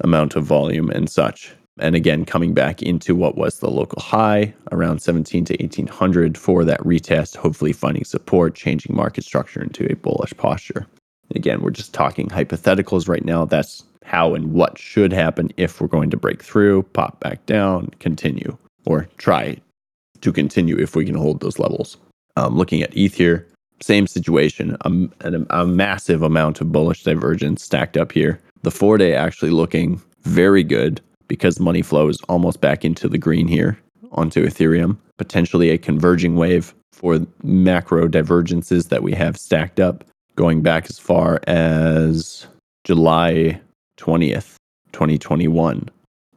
amount 0.00 0.34
of 0.34 0.44
volume 0.44 0.90
and 0.90 1.10
such. 1.10 1.54
and 1.78 1.94
again 1.94 2.24
coming 2.24 2.52
back 2.52 2.82
into 2.82 3.14
what 3.14 3.36
was 3.36 3.58
the 3.58 3.70
local 3.70 4.02
high 4.02 4.52
around 4.72 5.00
17 5.00 5.44
to 5.46 5.54
1800 5.60 6.36
for 6.36 6.64
that 6.64 6.80
retest 6.80 7.36
hopefully 7.36 7.72
finding 7.72 8.04
support 8.04 8.54
changing 8.54 8.94
market 8.94 9.24
structure 9.24 9.62
into 9.62 9.90
a 9.90 9.96
bullish 9.96 10.34
posture 10.36 10.86
again 11.34 11.62
we're 11.62 11.70
just 11.70 11.94
talking 11.94 12.28
hypotheticals 12.28 13.08
right 13.08 13.24
now 13.24 13.44
that's 13.44 13.84
how 14.04 14.34
and 14.34 14.52
what 14.52 14.78
should 14.78 15.12
happen 15.12 15.50
if 15.56 15.80
we're 15.80 15.86
going 15.86 16.10
to 16.10 16.16
break 16.16 16.42
through 16.42 16.82
pop 16.82 17.20
back 17.20 17.44
down 17.46 17.88
continue 17.98 18.56
or 18.86 19.06
try 19.18 19.56
to 20.20 20.32
continue 20.32 20.78
if 20.78 20.96
we 20.96 21.04
can 21.04 21.14
hold 21.14 21.40
those 21.40 21.58
levels 21.58 21.96
um, 22.36 22.56
looking 22.56 22.82
at 22.82 22.96
eth 22.96 23.14
here 23.14 23.46
same 23.82 24.06
situation 24.06 24.76
a, 24.82 24.90
a, 25.20 25.60
a 25.62 25.66
massive 25.66 26.22
amount 26.22 26.60
of 26.60 26.72
bullish 26.72 27.02
divergence 27.04 27.62
stacked 27.62 27.96
up 27.96 28.12
here 28.12 28.40
the 28.62 28.70
four 28.70 28.98
day 28.98 29.14
actually 29.14 29.50
looking 29.50 30.00
very 30.22 30.62
good 30.62 31.00
because 31.28 31.60
money 31.60 31.80
flow 31.80 32.08
is 32.08 32.20
almost 32.28 32.60
back 32.60 32.84
into 32.84 33.08
the 33.08 33.16
green 33.16 33.46
here 33.46 33.78
onto 34.12 34.44
Ethereum. 34.44 34.98
Potentially 35.16 35.70
a 35.70 35.78
converging 35.78 36.36
wave 36.36 36.74
for 36.92 37.20
macro 37.42 38.08
divergences 38.08 38.86
that 38.86 39.02
we 39.02 39.12
have 39.12 39.38
stacked 39.38 39.78
up 39.78 40.04
going 40.34 40.60
back 40.60 40.90
as 40.90 40.98
far 40.98 41.40
as 41.46 42.46
July 42.84 43.60
20th, 44.00 44.54
2021 44.92 45.88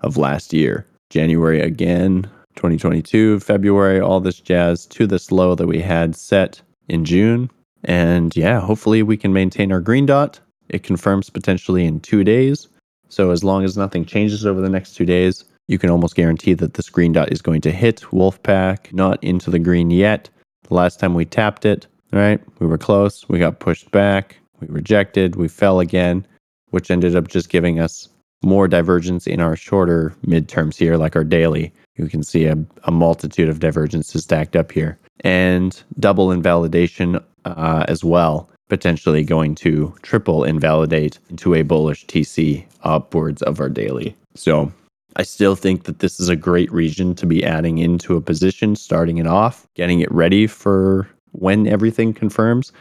of 0.01 0.17
last 0.17 0.53
year. 0.53 0.85
January 1.09 1.61
again, 1.61 2.23
2022, 2.55 3.39
February, 3.39 3.99
all 3.99 4.19
this 4.19 4.39
jazz 4.39 4.85
to 4.87 5.07
this 5.07 5.31
low 5.31 5.55
that 5.55 5.67
we 5.67 5.79
had 5.79 6.15
set 6.15 6.61
in 6.89 7.05
June. 7.05 7.49
And 7.83 8.35
yeah, 8.35 8.59
hopefully 8.59 9.03
we 9.03 9.17
can 9.17 9.33
maintain 9.33 9.71
our 9.71 9.81
green 9.81 10.05
dot. 10.05 10.39
It 10.69 10.83
confirms 10.83 11.29
potentially 11.29 11.85
in 11.85 11.99
two 11.99 12.23
days. 12.23 12.67
So 13.09 13.31
as 13.31 13.43
long 13.43 13.63
as 13.63 13.77
nothing 13.77 14.05
changes 14.05 14.45
over 14.45 14.61
the 14.61 14.69
next 14.69 14.95
two 14.95 15.05
days, 15.05 15.43
you 15.67 15.77
can 15.77 15.89
almost 15.89 16.15
guarantee 16.15 16.53
that 16.55 16.73
this 16.73 16.89
green 16.89 17.13
dot 17.13 17.31
is 17.31 17.41
going 17.41 17.61
to 17.61 17.71
hit 17.71 18.01
Wolfpack, 18.11 18.91
not 18.91 19.23
into 19.23 19.49
the 19.49 19.59
green 19.59 19.91
yet. 19.91 20.29
The 20.67 20.73
last 20.73 20.99
time 20.99 21.13
we 21.13 21.25
tapped 21.25 21.65
it, 21.65 21.87
right, 22.11 22.41
we 22.59 22.67
were 22.67 22.77
close, 22.77 23.27
we 23.29 23.39
got 23.39 23.59
pushed 23.59 23.91
back, 23.91 24.37
we 24.59 24.67
rejected, 24.67 25.35
we 25.35 25.47
fell 25.47 25.79
again, 25.79 26.25
which 26.73 26.89
ended 26.89 27.15
up 27.15 27.27
just 27.27 27.49
giving 27.49 27.79
us 27.79 28.09
more 28.43 28.67
divergence 28.67 29.27
in 29.27 29.39
our 29.39 29.55
shorter 29.55 30.15
midterms 30.25 30.75
here, 30.75 30.97
like 30.97 31.15
our 31.15 31.23
daily. 31.23 31.71
You 31.95 32.07
can 32.07 32.23
see 32.23 32.45
a, 32.45 32.57
a 32.85 32.91
multitude 32.91 33.47
of 33.47 33.59
divergences 33.59 34.23
stacked 34.23 34.55
up 34.55 34.71
here 34.71 34.97
and 35.19 35.81
double 35.99 36.31
invalidation 36.31 37.19
uh, 37.45 37.85
as 37.87 38.03
well 38.03 38.49
potentially 38.69 39.23
going 39.23 39.53
to 39.53 39.93
triple 40.01 40.43
invalidate 40.43 41.19
into 41.29 41.53
a 41.53 41.61
bullish 41.61 42.07
TC 42.07 42.65
upwards 42.81 43.43
of 43.43 43.59
our 43.59 43.69
daily. 43.69 44.15
So 44.33 44.71
I 45.15 45.21
still 45.21 45.55
think 45.55 45.83
that 45.83 45.99
this 45.99 46.19
is 46.19 46.27
a 46.27 46.35
great 46.35 46.71
region 46.71 47.13
to 47.15 47.27
be 47.27 47.45
adding 47.45 47.77
into 47.77 48.15
a 48.15 48.21
position, 48.21 48.75
starting 48.75 49.19
it 49.19 49.27
off, 49.27 49.67
getting 49.75 49.99
it 49.99 50.11
ready 50.11 50.47
for 50.47 51.07
when 51.33 51.67
everything 51.67 52.15
confirms, 52.15 52.71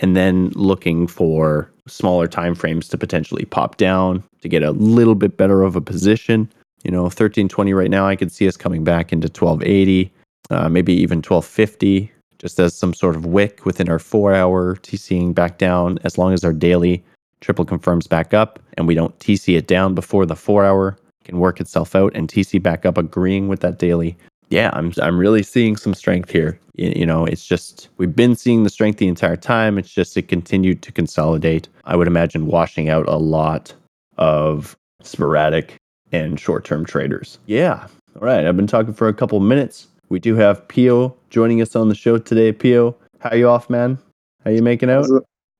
and 0.00 0.14
then 0.14 0.50
looking 0.50 1.06
for 1.06 1.72
smaller 1.90 2.26
time 2.26 2.54
frames 2.54 2.88
to 2.88 2.98
potentially 2.98 3.44
pop 3.44 3.76
down 3.76 4.22
to 4.42 4.48
get 4.48 4.62
a 4.62 4.70
little 4.72 5.14
bit 5.14 5.36
better 5.36 5.62
of 5.62 5.76
a 5.76 5.80
position. 5.80 6.50
You 6.84 6.90
know, 6.90 7.02
1320 7.02 7.74
right 7.74 7.90
now, 7.90 8.06
I 8.06 8.16
could 8.16 8.32
see 8.32 8.48
us 8.48 8.56
coming 8.56 8.84
back 8.84 9.12
into 9.12 9.26
1280, 9.26 10.12
uh, 10.50 10.68
maybe 10.68 10.94
even 10.94 11.18
1250 11.18 12.12
just 12.40 12.58
as 12.58 12.74
some 12.74 12.94
sort 12.94 13.16
of 13.16 13.26
wick 13.26 13.66
within 13.66 13.90
our 13.90 13.98
four 13.98 14.34
hour 14.34 14.76
TCing 14.76 15.34
back 15.34 15.58
down, 15.58 15.98
as 16.04 16.16
long 16.16 16.32
as 16.32 16.42
our 16.42 16.54
daily 16.54 17.04
triple 17.40 17.66
confirms 17.66 18.06
back 18.06 18.32
up 18.32 18.58
and 18.78 18.88
we 18.88 18.94
don't 18.94 19.18
TC 19.18 19.56
it 19.56 19.66
down 19.66 19.94
before 19.94 20.24
the 20.24 20.36
four 20.36 20.64
hour 20.64 20.96
can 21.24 21.38
work 21.38 21.60
itself 21.60 21.94
out 21.94 22.12
and 22.14 22.28
TC 22.28 22.62
back 22.62 22.86
up 22.86 22.96
agreeing 22.96 23.48
with 23.48 23.60
that 23.60 23.78
daily. 23.78 24.16
Yeah, 24.50 24.70
I'm 24.72 24.92
I'm 25.00 25.16
really 25.16 25.42
seeing 25.44 25.76
some 25.76 25.94
strength 25.94 26.30
here. 26.30 26.58
You, 26.74 27.04
know, 27.04 27.26
it's 27.26 27.44
just 27.44 27.88
we've 27.98 28.14
been 28.14 28.34
seeing 28.34 28.64
the 28.64 28.70
strength 28.70 28.98
the 28.98 29.06
entire 29.06 29.36
time. 29.36 29.78
It's 29.78 29.90
just 29.90 30.16
it 30.16 30.28
continued 30.28 30.82
to 30.82 30.92
consolidate. 30.92 31.68
I 31.84 31.94
would 31.94 32.06
imagine 32.06 32.46
washing 32.46 32.88
out 32.88 33.06
a 33.06 33.16
lot 33.16 33.74
of 34.16 34.76
sporadic 35.02 35.76
and 36.10 36.40
short-term 36.40 36.86
traders. 36.86 37.38
Yeah. 37.46 37.86
All 38.16 38.22
right, 38.22 38.46
I've 38.46 38.56
been 38.56 38.66
talking 38.66 38.94
for 38.94 39.08
a 39.08 39.14
couple 39.14 39.38
minutes. 39.40 39.88
We 40.08 40.18
do 40.18 40.34
have 40.36 40.66
Pio 40.68 41.14
joining 41.28 41.60
us 41.60 41.76
on 41.76 41.88
the 41.88 41.94
show 41.94 42.18
today. 42.18 42.50
Pio, 42.50 42.96
how 43.20 43.34
you 43.34 43.48
off, 43.48 43.70
man? 43.70 43.98
How 44.44 44.50
you 44.50 44.62
making 44.62 44.90
out? 44.90 45.06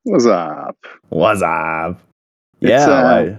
What's 0.04 0.26
up? 0.26 0.76
What's 1.10 1.42
up? 1.42 2.00
Yeah, 2.60 2.86
uh, 2.86 3.36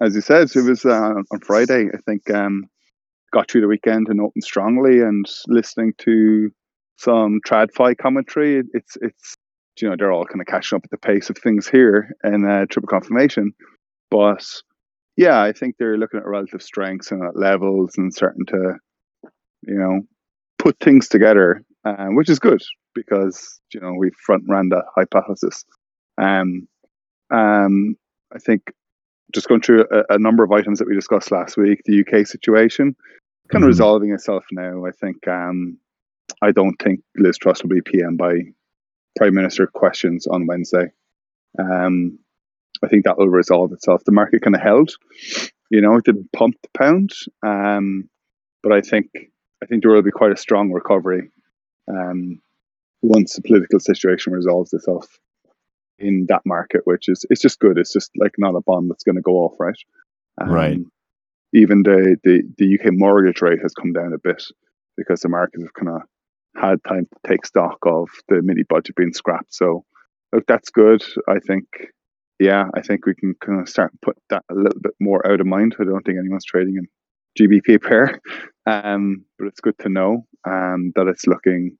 I, 0.00 0.04
as 0.04 0.14
you 0.14 0.20
said, 0.20 0.50
it 0.54 0.60
was 0.60 0.84
uh, 0.84 1.14
on 1.30 1.40
Friday. 1.40 1.88
I 1.92 1.96
think 2.06 2.30
um, 2.30 2.68
got 3.34 3.50
through 3.50 3.60
the 3.62 3.68
weekend 3.68 4.08
and 4.08 4.20
opened 4.20 4.44
strongly, 4.44 5.00
and 5.00 5.26
listening 5.48 5.92
to 5.98 6.50
some 6.96 7.40
TradFi 7.46 7.98
commentary. 7.98 8.62
It's 8.72 8.96
it's 9.02 9.36
you 9.80 9.90
know 9.90 9.96
they're 9.98 10.12
all 10.12 10.24
kind 10.24 10.40
of 10.40 10.46
catching 10.46 10.76
up 10.76 10.84
at 10.84 10.90
the 10.90 10.98
pace 10.98 11.28
of 11.28 11.36
things 11.36 11.68
here 11.68 12.14
in 12.22 12.44
uh, 12.46 12.66
triple 12.70 12.88
confirmation, 12.88 13.52
but 14.10 14.46
yeah, 15.16 15.42
I 15.42 15.52
think 15.52 15.76
they're 15.76 15.98
looking 15.98 16.20
at 16.20 16.26
relative 16.26 16.62
strengths 16.62 17.10
and 17.10 17.22
at 17.22 17.36
levels 17.36 17.94
and 17.98 18.14
starting 18.14 18.46
to 18.46 18.74
you 19.66 19.74
know 19.74 20.00
put 20.58 20.78
things 20.78 21.08
together, 21.08 21.62
uh, 21.84 22.06
which 22.10 22.30
is 22.30 22.38
good 22.38 22.62
because 22.94 23.60
you 23.72 23.80
know 23.80 23.92
we 23.98 24.10
front 24.24 24.44
ran 24.48 24.68
that 24.68 24.84
hypothesis. 24.94 25.64
Um, 26.18 26.68
um, 27.30 27.96
I 28.32 28.38
think 28.38 28.72
just 29.34 29.48
going 29.48 29.60
through 29.60 29.86
a, 29.90 30.14
a, 30.14 30.18
number 30.18 30.44
of 30.44 30.52
items 30.52 30.78
that 30.78 30.86
we 30.86 30.94
discussed 30.94 31.32
last 31.32 31.56
week, 31.56 31.80
the 31.84 32.04
UK 32.06 32.24
situation 32.24 32.94
kind 33.50 33.62
of 33.62 33.66
mm-hmm. 33.66 33.68
resolving 33.68 34.12
itself 34.12 34.44
now. 34.52 34.86
I 34.86 34.90
think 34.90 35.26
um, 35.28 35.78
I 36.42 36.52
don't 36.52 36.76
think 36.76 37.00
Liz 37.16 37.38
Truss 37.38 37.62
will 37.62 37.70
be 37.70 37.82
PM 37.82 38.16
by 38.16 38.40
Prime 39.16 39.34
Minister 39.34 39.66
questions 39.66 40.26
on 40.26 40.46
Wednesday. 40.46 40.92
Um, 41.58 42.18
I 42.82 42.88
think 42.88 43.04
that 43.04 43.18
will 43.18 43.28
resolve 43.28 43.72
itself. 43.72 44.02
The 44.04 44.12
market 44.12 44.42
kind 44.42 44.56
of 44.56 44.62
held, 44.62 44.92
you 45.70 45.80
know, 45.80 45.96
it 45.96 46.04
didn't 46.04 46.32
pump 46.32 46.56
the 46.62 46.68
pound, 46.76 47.12
um, 47.46 48.08
but 48.62 48.72
I 48.72 48.80
think 48.80 49.06
I 49.62 49.66
think 49.66 49.82
there 49.82 49.92
will 49.92 50.02
be 50.02 50.10
quite 50.10 50.32
a 50.32 50.36
strong 50.36 50.70
recovery 50.72 51.30
um, 51.88 52.40
once 53.02 53.34
the 53.34 53.42
political 53.42 53.80
situation 53.80 54.32
resolves 54.32 54.72
itself 54.72 55.18
in 55.98 56.26
that 56.28 56.42
market, 56.44 56.82
which 56.84 57.08
is 57.08 57.24
it's 57.30 57.40
just 57.40 57.60
good. 57.60 57.78
It's 57.78 57.92
just 57.92 58.10
like 58.16 58.32
not 58.38 58.56
a 58.56 58.60
bond 58.60 58.90
that's 58.90 59.04
going 59.04 59.16
to 59.16 59.22
go 59.22 59.36
off, 59.36 59.54
right? 59.58 59.78
Um, 60.40 60.50
right. 60.50 60.78
Even 61.54 61.82
the, 61.82 62.16
the 62.24 62.42
the 62.58 62.78
UK 62.78 62.92
mortgage 62.92 63.40
rate 63.40 63.60
has 63.62 63.72
come 63.74 63.92
down 63.92 64.12
a 64.12 64.18
bit 64.18 64.42
because 64.96 65.20
the 65.20 65.28
markets 65.28 65.62
have 65.62 65.74
kind 65.74 65.88
of 65.88 66.02
had 66.56 66.78
time 66.86 67.06
to 67.06 67.28
take 67.28 67.46
stock 67.46 67.78
of 67.86 68.08
the 68.28 68.42
mini 68.42 68.62
budget 68.68 68.96
being 68.96 69.12
scrapped. 69.12 69.54
So, 69.54 69.84
look, 70.32 70.44
that's 70.46 70.70
good. 70.70 71.02
I 71.28 71.38
think, 71.40 71.64
yeah, 72.38 72.66
I 72.74 72.80
think 72.80 73.06
we 73.06 73.14
can 73.14 73.34
kind 73.44 73.60
of 73.60 73.68
start 73.68 73.92
put 74.02 74.16
that 74.30 74.44
a 74.50 74.54
little 74.54 74.80
bit 74.80 74.94
more 75.00 75.26
out 75.26 75.40
of 75.40 75.46
mind. 75.46 75.76
I 75.80 75.84
don't 75.84 76.02
think 76.04 76.18
anyone's 76.18 76.44
trading 76.44 76.76
in 76.76 76.86
GBP 77.38 77.82
pair. 77.82 78.20
Um, 78.66 79.26
but 79.38 79.48
it's 79.48 79.60
good 79.60 79.78
to 79.80 79.90
know 79.90 80.24
um, 80.48 80.92
that 80.96 81.06
it's 81.06 81.26
looking, 81.26 81.76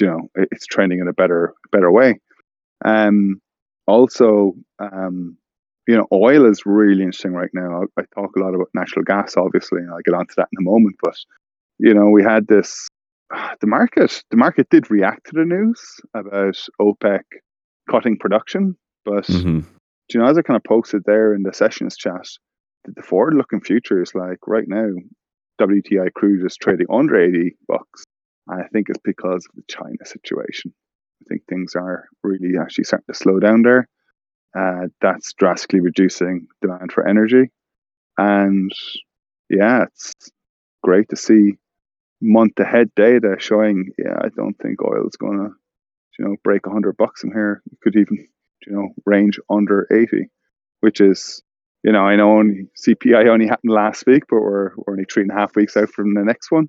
you 0.00 0.06
know, 0.08 0.28
it's 0.34 0.66
trending 0.66 0.98
in 0.98 1.06
a 1.06 1.12
better 1.12 1.54
better 1.70 1.92
way. 1.92 2.18
Um, 2.84 3.40
also, 3.86 4.54
um, 4.80 5.36
you 5.88 5.96
know, 5.96 6.06
oil 6.12 6.44
is 6.44 6.66
really 6.66 7.02
interesting 7.02 7.32
right 7.32 7.50
now. 7.54 7.82
I, 7.82 8.02
I 8.02 8.04
talk 8.14 8.36
a 8.36 8.40
lot 8.40 8.54
about 8.54 8.68
natural 8.74 9.04
gas, 9.04 9.38
obviously, 9.38 9.80
and 9.80 9.90
I'll 9.90 10.02
get 10.04 10.14
onto 10.14 10.34
that 10.36 10.48
in 10.52 10.58
a 10.58 10.70
moment. 10.70 10.96
But 11.02 11.16
you 11.78 11.94
know, 11.94 12.10
we 12.10 12.22
had 12.22 12.46
this. 12.46 12.88
The 13.60 13.66
market, 13.66 14.22
the 14.30 14.38
market 14.38 14.68
did 14.70 14.90
react 14.90 15.26
to 15.26 15.32
the 15.34 15.44
news 15.44 15.80
about 16.14 16.56
OPEC 16.80 17.20
cutting 17.90 18.16
production, 18.16 18.74
but 19.04 19.26
mm-hmm. 19.26 19.60
you 20.12 20.20
know, 20.20 20.26
as 20.26 20.38
I 20.38 20.42
kind 20.42 20.56
of 20.56 20.64
posted 20.64 21.02
there 21.04 21.34
in 21.34 21.42
the 21.42 21.52
sessions 21.52 21.96
chat, 21.96 22.26
the 22.84 23.02
forward 23.02 23.34
looking 23.34 23.60
future 23.60 24.00
is 24.00 24.14
like 24.14 24.38
right 24.46 24.66
now, 24.66 24.88
WTI 25.60 26.12
crude 26.14 26.44
is 26.46 26.56
trading 26.56 26.86
under 26.90 27.20
80 27.20 27.56
bucks. 27.66 28.04
I 28.48 28.62
think 28.72 28.88
it's 28.88 29.00
because 29.04 29.46
of 29.46 29.56
the 29.56 29.62
China 29.68 30.04
situation. 30.04 30.72
I 31.22 31.24
think 31.28 31.42
things 31.48 31.74
are 31.76 32.08
really 32.22 32.56
actually 32.58 32.84
starting 32.84 33.12
to 33.12 33.18
slow 33.18 33.40
down 33.40 33.62
there. 33.62 33.88
Uh, 34.56 34.88
that's 35.00 35.32
drastically 35.34 35.80
reducing 35.80 36.46
demand 36.62 36.92
for 36.92 37.06
energy. 37.06 37.50
And 38.16 38.72
yeah, 39.50 39.84
it's 39.84 40.14
great 40.82 41.08
to 41.10 41.16
see 41.16 41.58
month 42.20 42.58
ahead 42.58 42.90
data 42.96 43.36
showing, 43.38 43.92
yeah, 43.98 44.16
I 44.20 44.28
don't 44.34 44.54
think 44.54 44.82
oil 44.82 45.06
is 45.06 45.16
going 45.16 45.38
to, 45.38 45.54
you 46.18 46.24
know, 46.24 46.36
break 46.42 46.66
100 46.66 46.96
bucks 46.96 47.22
in 47.24 47.30
here. 47.30 47.62
It 47.70 47.78
could 47.82 47.96
even, 47.96 48.26
you 48.66 48.72
know, 48.72 48.88
range 49.06 49.38
under 49.48 49.86
80, 49.92 50.28
which 50.80 51.00
is 51.00 51.42
you 51.84 51.92
know, 51.92 52.00
I 52.00 52.16
know 52.16 52.38
only 52.38 52.68
CPI 52.76 53.28
only 53.28 53.46
happened 53.46 53.72
last 53.72 54.06
week, 54.06 54.24
but 54.28 54.40
we're, 54.40 54.72
we're 54.76 54.92
only 54.92 55.04
three 55.04 55.22
and 55.22 55.30
a 55.30 55.34
half 55.34 55.54
weeks 55.54 55.76
out 55.76 55.90
from 55.90 56.14
the 56.14 56.24
next 56.24 56.50
one. 56.50 56.68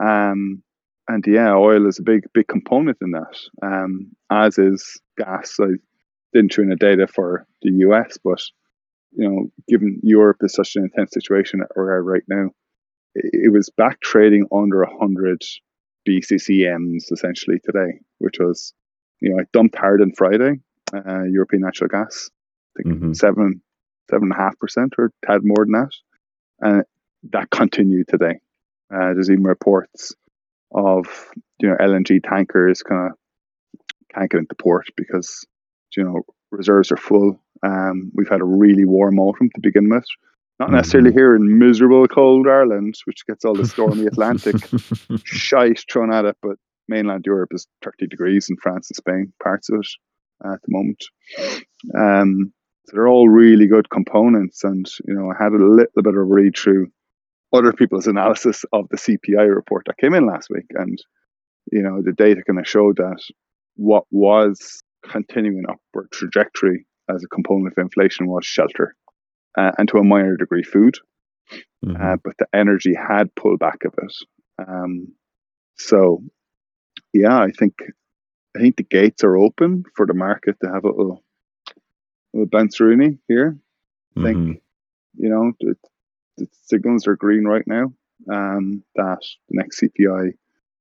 Um, 0.00 0.62
and 1.08 1.24
yeah, 1.26 1.52
oil 1.52 1.86
is 1.86 1.98
a 1.98 2.02
big, 2.02 2.24
big 2.32 2.48
component 2.48 2.98
in 3.00 3.12
that, 3.12 3.38
um, 3.62 4.12
as 4.30 4.58
is 4.58 5.00
gas. 5.18 5.56
I 5.60 5.74
didn't 6.32 6.52
tune 6.52 6.68
the 6.68 6.76
data 6.76 7.06
for 7.06 7.46
the 7.62 7.70
US, 7.70 8.18
but 8.22 8.42
you 9.12 9.28
know, 9.28 9.50
given 9.68 10.00
Europe 10.02 10.38
is 10.42 10.54
such 10.54 10.76
an 10.76 10.84
intense 10.84 11.12
situation 11.12 11.60
that 11.60 11.70
we're 11.74 11.98
at 11.98 12.04
right 12.04 12.24
now, 12.28 12.50
it, 13.14 13.46
it 13.46 13.52
was 13.52 13.70
back 13.70 14.00
trading 14.00 14.46
under 14.52 14.84
100 14.84 15.42
BCCMs 16.06 17.10
essentially 17.10 17.58
today, 17.64 17.98
which 18.18 18.38
was, 18.38 18.74
you 19.20 19.30
know, 19.30 19.40
I 19.40 19.44
dumped 19.52 19.76
hard 19.76 20.02
on 20.02 20.12
Friday, 20.12 20.60
uh, 20.94 21.22
European 21.24 21.62
natural 21.62 21.88
gas, 21.88 22.30
I 22.76 22.82
think 22.82 22.94
mm-hmm. 22.94 23.12
seven, 23.14 23.62
seven 24.10 24.24
and 24.24 24.32
a 24.32 24.36
half 24.36 24.58
percent 24.58 24.94
or 24.98 25.12
tad 25.24 25.40
more 25.42 25.64
than 25.64 25.72
that. 25.72 25.90
And 26.60 26.84
that 27.32 27.50
continued 27.50 28.08
today. 28.08 28.38
Uh, 28.92 29.14
there's 29.14 29.30
even 29.30 29.44
reports 29.44 30.14
of, 30.72 31.06
you 31.58 31.68
know, 31.68 31.76
LNG 31.76 32.22
tankers 32.22 32.82
kind 32.82 33.10
of 33.10 33.18
can't 34.14 34.30
get 34.30 34.38
into 34.38 34.54
port 34.54 34.86
because, 34.96 35.44
you 35.96 36.04
know, 36.04 36.22
reserves 36.50 36.92
are 36.92 36.96
full. 36.96 37.38
Um, 37.62 38.10
we've 38.14 38.28
had 38.28 38.40
a 38.40 38.44
really 38.44 38.84
warm 38.84 39.18
autumn 39.18 39.50
to 39.54 39.60
begin 39.60 39.88
with. 39.88 40.04
Not 40.58 40.70
necessarily 40.70 41.10
mm-hmm. 41.10 41.18
here 41.18 41.36
in 41.36 41.58
miserable 41.58 42.06
cold 42.08 42.46
Ireland, 42.48 42.94
which 43.04 43.26
gets 43.26 43.44
all 43.44 43.54
the 43.54 43.66
stormy 43.66 44.06
Atlantic 44.06 44.56
shite 45.24 45.84
thrown 45.90 46.12
at 46.12 46.24
it, 46.24 46.36
but 46.40 46.56
mainland 46.88 47.24
Europe 47.26 47.50
is 47.52 47.66
30 47.82 48.06
degrees 48.06 48.48
in 48.48 48.56
France 48.56 48.88
and 48.90 48.96
Spain, 48.96 49.32
parts 49.42 49.68
of 49.68 49.80
it 49.80 49.88
uh, 50.44 50.54
at 50.54 50.62
the 50.62 50.68
moment. 50.68 51.04
Um, 51.94 52.52
so 52.86 52.92
they're 52.94 53.08
all 53.08 53.28
really 53.28 53.66
good 53.66 53.90
components. 53.90 54.64
And, 54.64 54.88
you 55.06 55.14
know, 55.14 55.30
I 55.30 55.42
had 55.42 55.52
a 55.52 55.56
little 55.56 56.02
bit 56.02 56.06
of 56.06 56.14
a 56.14 56.22
read 56.22 56.56
through 56.56 56.88
other 57.52 57.72
people's 57.72 58.06
analysis 58.06 58.64
of 58.72 58.88
the 58.90 58.96
CPI 58.96 59.54
report 59.54 59.84
that 59.86 59.98
came 59.98 60.14
in 60.14 60.26
last 60.26 60.48
week. 60.50 60.66
And, 60.74 60.98
you 61.70 61.82
know, 61.82 62.00
the 62.02 62.12
data 62.12 62.42
kind 62.46 62.58
of 62.58 62.66
showed 62.66 62.96
that 62.96 63.20
what 63.74 64.04
was 64.10 64.82
continuing 65.08 65.64
upward 65.68 66.10
trajectory 66.12 66.86
as 67.08 67.22
a 67.24 67.28
component 67.28 67.74
of 67.76 67.82
inflation 67.82 68.26
was 68.26 68.44
shelter 68.44 68.94
uh, 69.56 69.72
and 69.78 69.88
to 69.88 69.98
a 69.98 70.04
minor 70.04 70.36
degree 70.36 70.62
food. 70.62 70.98
Mm-hmm. 71.84 71.96
Uh, 71.96 72.16
but 72.24 72.34
the 72.38 72.46
energy 72.52 72.94
had 72.94 73.34
pulled 73.34 73.60
back 73.60 73.78
a 73.84 73.90
bit. 73.90 74.12
Um, 74.66 75.14
so, 75.78 76.22
yeah, 77.12 77.38
I 77.38 77.50
think 77.50 77.74
I 78.56 78.60
think 78.60 78.76
the 78.76 78.82
gates 78.82 79.22
are 79.22 79.36
open 79.36 79.84
for 79.94 80.06
the 80.06 80.14
market 80.14 80.56
to 80.62 80.70
have 80.72 80.84
a 80.84 80.88
little, 80.88 81.22
little 82.32 82.48
bounce 82.50 82.78
here. 82.78 83.58
I 84.16 84.22
think 84.22 84.36
mm-hmm. 84.36 84.52
you 85.22 85.28
know 85.28 85.52
the, 85.60 85.74
the, 86.38 86.48
signals 86.64 87.06
are 87.06 87.16
green 87.16 87.44
right 87.44 87.66
now. 87.66 87.92
Um, 88.32 88.82
that 88.94 89.20
the 89.48 89.58
next 89.58 89.80
CPI 89.80 90.32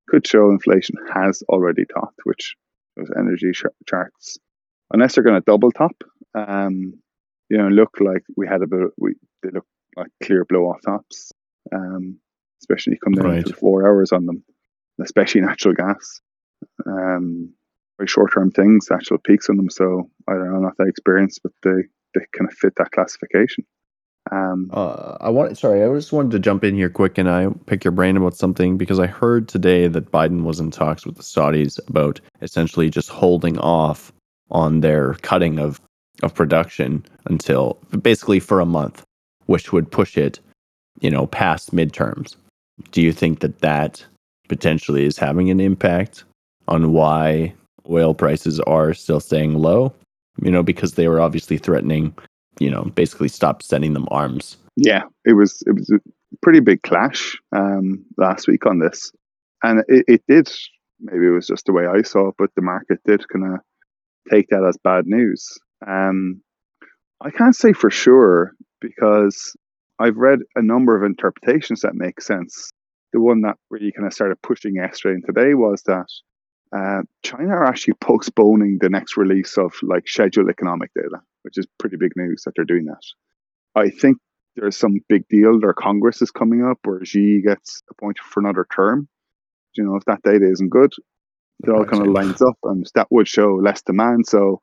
could 0.07 0.25
show 0.25 0.49
inflation 0.49 0.95
has 1.13 1.43
already 1.49 1.83
topped, 1.85 2.21
which 2.23 2.55
those 2.95 3.09
energy 3.17 3.51
sh- 3.53 3.65
charts, 3.87 4.37
unless 4.91 5.15
they're 5.15 5.23
going 5.23 5.39
to 5.39 5.45
double 5.45 5.71
top, 5.71 5.95
um, 6.33 6.93
you 7.49 7.57
know, 7.57 7.67
look 7.67 7.97
like 7.99 8.23
we 8.35 8.47
had 8.47 8.61
a 8.61 8.67
bit. 8.67 8.89
We 8.97 9.15
they 9.43 9.49
look 9.53 9.65
like 9.95 10.11
clear 10.23 10.45
blow 10.45 10.65
off 10.65 10.81
tops, 10.85 11.31
um, 11.73 12.19
especially 12.61 12.97
come 13.03 13.13
down 13.13 13.25
right. 13.25 13.45
to 13.45 13.53
four 13.53 13.87
hours 13.87 14.11
on 14.11 14.25
them, 14.25 14.43
especially 15.01 15.41
natural 15.41 15.73
gas. 15.73 16.21
Um, 16.85 17.53
very 17.97 18.07
short 18.07 18.33
term 18.33 18.51
things, 18.51 18.87
actual 18.91 19.17
peaks 19.17 19.49
on 19.49 19.57
them. 19.57 19.69
So 19.69 20.09
I 20.27 20.33
don't 20.33 20.51
know, 20.51 20.59
not 20.59 20.77
that 20.77 20.87
experienced, 20.87 21.41
but 21.43 21.51
they 21.63 21.83
they 22.13 22.25
kind 22.37 22.49
of 22.49 22.57
fit 22.57 22.73
that 22.77 22.91
classification. 22.91 23.65
Um, 24.31 24.71
uh, 24.73 25.17
I 25.21 25.29
want 25.29 25.57
sorry, 25.57 25.83
I 25.83 25.93
just 25.93 26.11
wanted 26.11 26.31
to 26.31 26.39
jump 26.39 26.63
in 26.63 26.75
here 26.75 26.89
quick 26.89 27.17
and 27.17 27.29
I 27.29 27.47
pick 27.67 27.83
your 27.83 27.91
brain 27.91 28.17
about 28.17 28.35
something 28.35 28.77
because 28.77 28.99
I 28.99 29.05
heard 29.05 29.47
today 29.47 29.87
that 29.87 30.11
Biden 30.11 30.43
was 30.43 30.59
in 30.59 30.71
talks 30.71 31.05
with 31.05 31.15
the 31.15 31.23
Saudis 31.23 31.79
about 31.87 32.19
essentially 32.41 32.89
just 32.89 33.09
holding 33.09 33.59
off 33.59 34.11
on 34.49 34.81
their 34.81 35.13
cutting 35.15 35.59
of 35.59 35.79
of 36.23 36.33
production 36.33 37.05
until 37.25 37.77
basically 38.01 38.39
for 38.39 38.59
a 38.59 38.65
month, 38.65 39.03
which 39.45 39.71
would 39.71 39.91
push 39.91 40.17
it, 40.17 40.39
you 41.01 41.11
know, 41.11 41.27
past 41.27 41.75
midterms. 41.75 42.35
Do 42.91 43.01
you 43.01 43.11
think 43.11 43.41
that 43.41 43.59
that 43.59 44.03
potentially 44.47 45.05
is 45.05 45.17
having 45.17 45.49
an 45.49 45.59
impact 45.59 46.23
on 46.67 46.93
why 46.93 47.53
oil 47.89 48.13
prices 48.13 48.59
are 48.61 48.93
still 48.93 49.19
staying 49.19 49.55
low? 49.55 49.93
You 50.41 50.51
know, 50.51 50.63
because 50.63 50.93
they 50.93 51.07
were 51.07 51.21
obviously 51.21 51.57
threatening 51.57 52.13
you 52.59 52.69
know, 52.69 52.83
basically 52.95 53.27
stopped 53.27 53.63
sending 53.63 53.93
them 53.93 54.07
arms. 54.11 54.57
Yeah, 54.75 55.03
it 55.23 55.33
was 55.33 55.63
it 55.67 55.73
was 55.73 55.89
a 55.89 55.99
pretty 56.41 56.59
big 56.59 56.81
clash 56.83 57.37
um, 57.55 58.03
last 58.17 58.47
week 58.47 58.65
on 58.65 58.79
this, 58.79 59.11
and 59.63 59.83
it, 59.87 60.05
it 60.07 60.23
did. 60.27 60.51
Maybe 60.99 61.27
it 61.27 61.31
was 61.31 61.47
just 61.47 61.65
the 61.65 61.73
way 61.73 61.85
I 61.87 62.01
saw 62.01 62.29
it, 62.29 62.35
but 62.37 62.49
the 62.55 62.61
market 62.61 62.99
did 63.05 63.27
kind 63.29 63.53
of 63.53 63.59
take 64.31 64.47
that 64.49 64.65
as 64.67 64.77
bad 64.83 65.05
news. 65.05 65.57
Um, 65.85 66.41
I 67.21 67.31
can't 67.31 67.55
say 67.55 67.73
for 67.73 67.89
sure 67.89 68.53
because 68.79 69.55
I've 69.99 70.17
read 70.17 70.39
a 70.55 70.61
number 70.61 70.95
of 70.95 71.03
interpretations 71.03 71.81
that 71.81 71.95
make 71.95 72.21
sense. 72.21 72.71
The 73.13 73.21
one 73.21 73.41
that 73.41 73.57
really 73.69 73.91
kind 73.91 74.07
of 74.07 74.13
started 74.13 74.41
pushing 74.41 74.75
yesterday 74.75 75.15
and 75.15 75.25
today 75.25 75.53
was 75.53 75.83
that 75.83 76.07
uh, 76.75 77.03
China 77.23 77.49
are 77.49 77.65
actually 77.65 77.93
postponing 78.01 78.79
the 78.81 78.89
next 78.89 79.17
release 79.17 79.57
of 79.57 79.73
like 79.83 80.07
scheduled 80.07 80.49
economic 80.49 80.91
data 80.95 81.21
which 81.45 81.59
is 81.59 81.67
pretty 81.77 81.95
big 81.95 82.11
news 82.15 82.41
that 82.43 82.53
they're 82.55 82.65
doing 82.65 82.85
that. 82.85 83.03
I 83.75 83.89
think 83.89 84.17
there's 84.55 84.75
some 84.75 84.99
big 85.07 85.27
deal. 85.29 85.59
Their 85.59 85.73
Congress 85.73 86.21
is 86.23 86.31
coming 86.31 86.65
up 86.65 86.79
where 86.83 87.05
Xi 87.05 87.41
gets 87.45 87.83
appointed 87.91 88.23
for 88.23 88.39
another 88.39 88.65
term. 88.75 89.07
You 89.75 89.83
know, 89.83 89.95
if 89.95 90.05
that 90.05 90.23
data 90.23 90.49
isn't 90.51 90.69
good, 90.69 90.91
it 91.63 91.69
all 91.69 91.85
kind 91.85 92.05
of 92.05 92.13
lines 92.13 92.41
up, 92.41 92.57
and 92.63 92.89
that 92.95 93.07
would 93.11 93.27
show 93.27 93.59
less 93.61 93.83
demand. 93.83 94.25
So 94.27 94.61